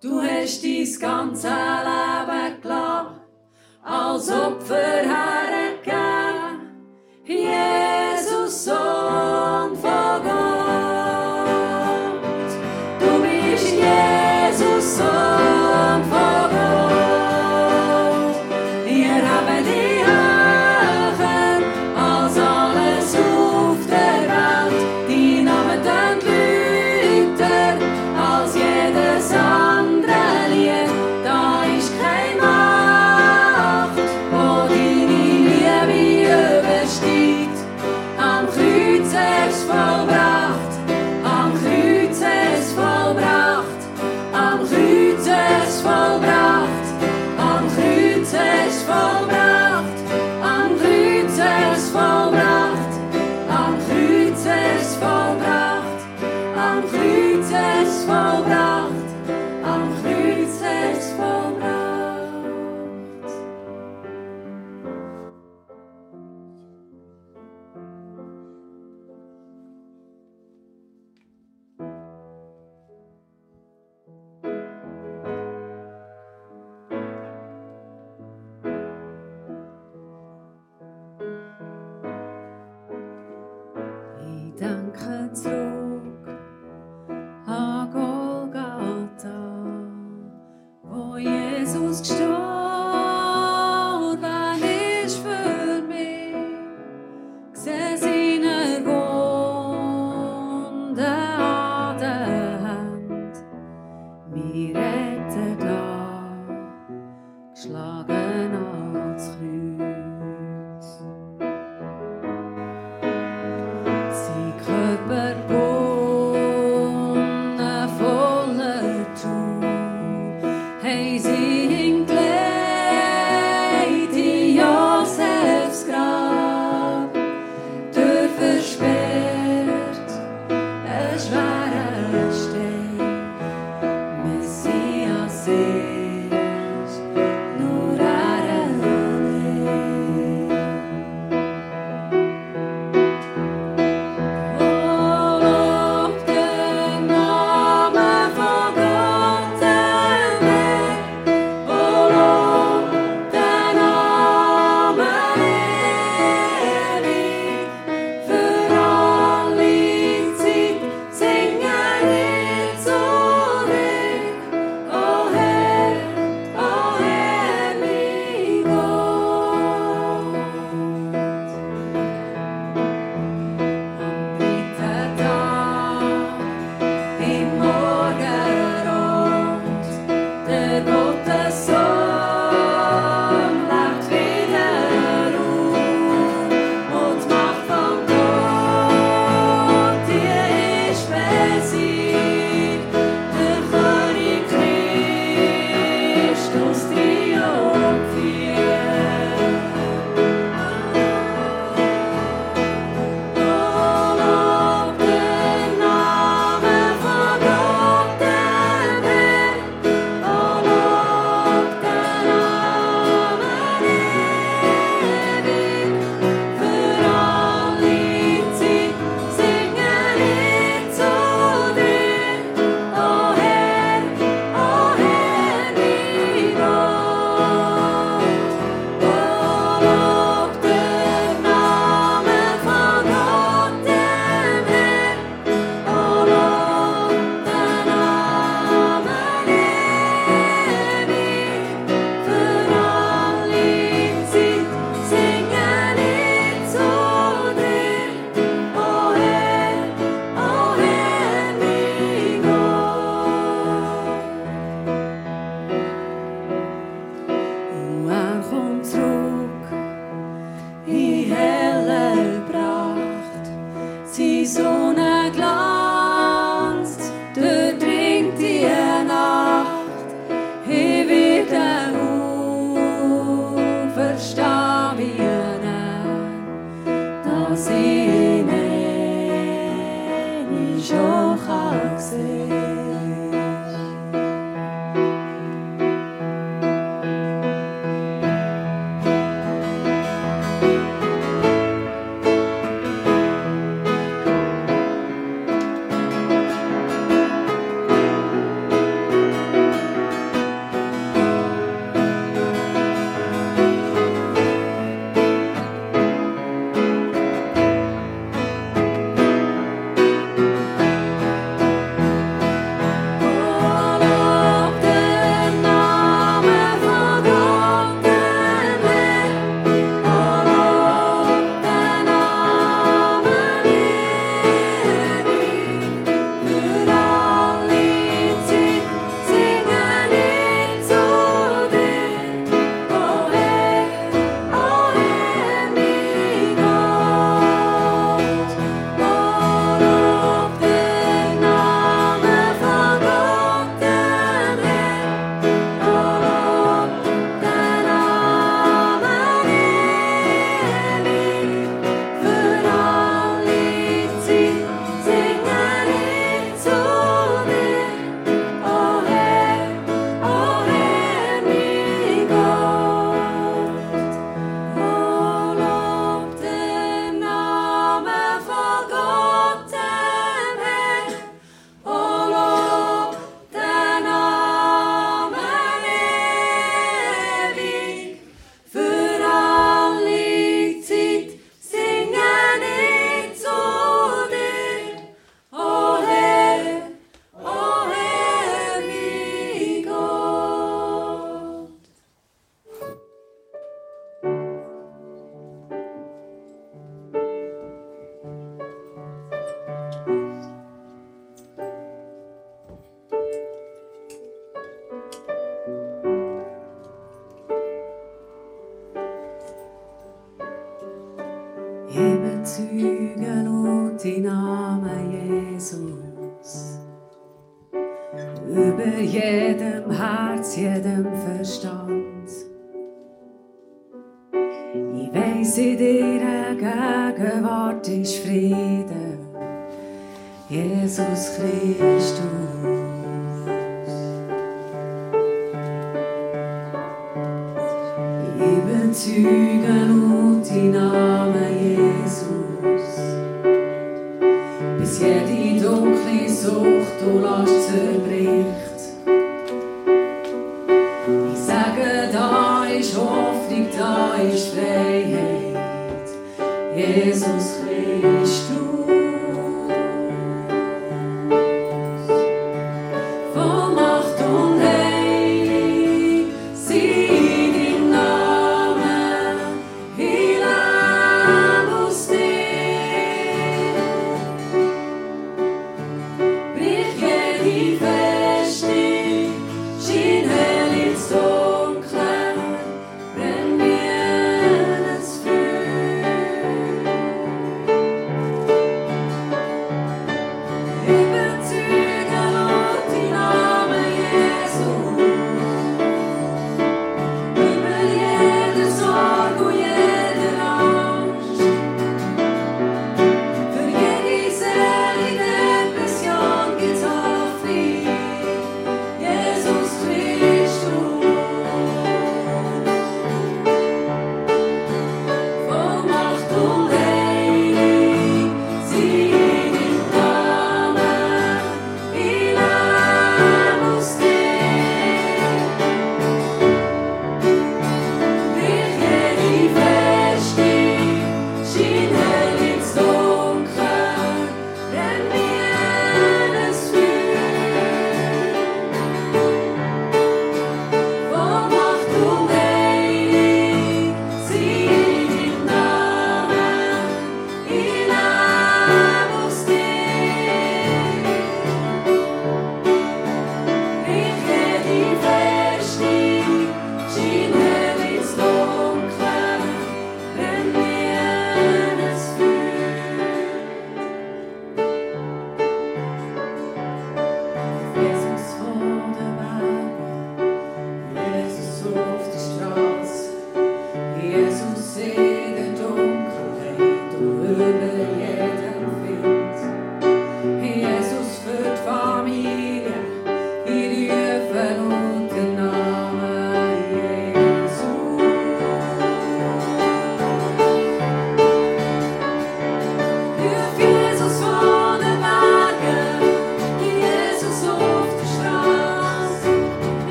Du 0.00 0.22
hast 0.22 0.62
dein 0.62 0.98
ganze 1.00 1.48
Leben 1.48 2.60
gelassen, 2.62 3.20
als 3.82 4.30
ob 4.30 4.61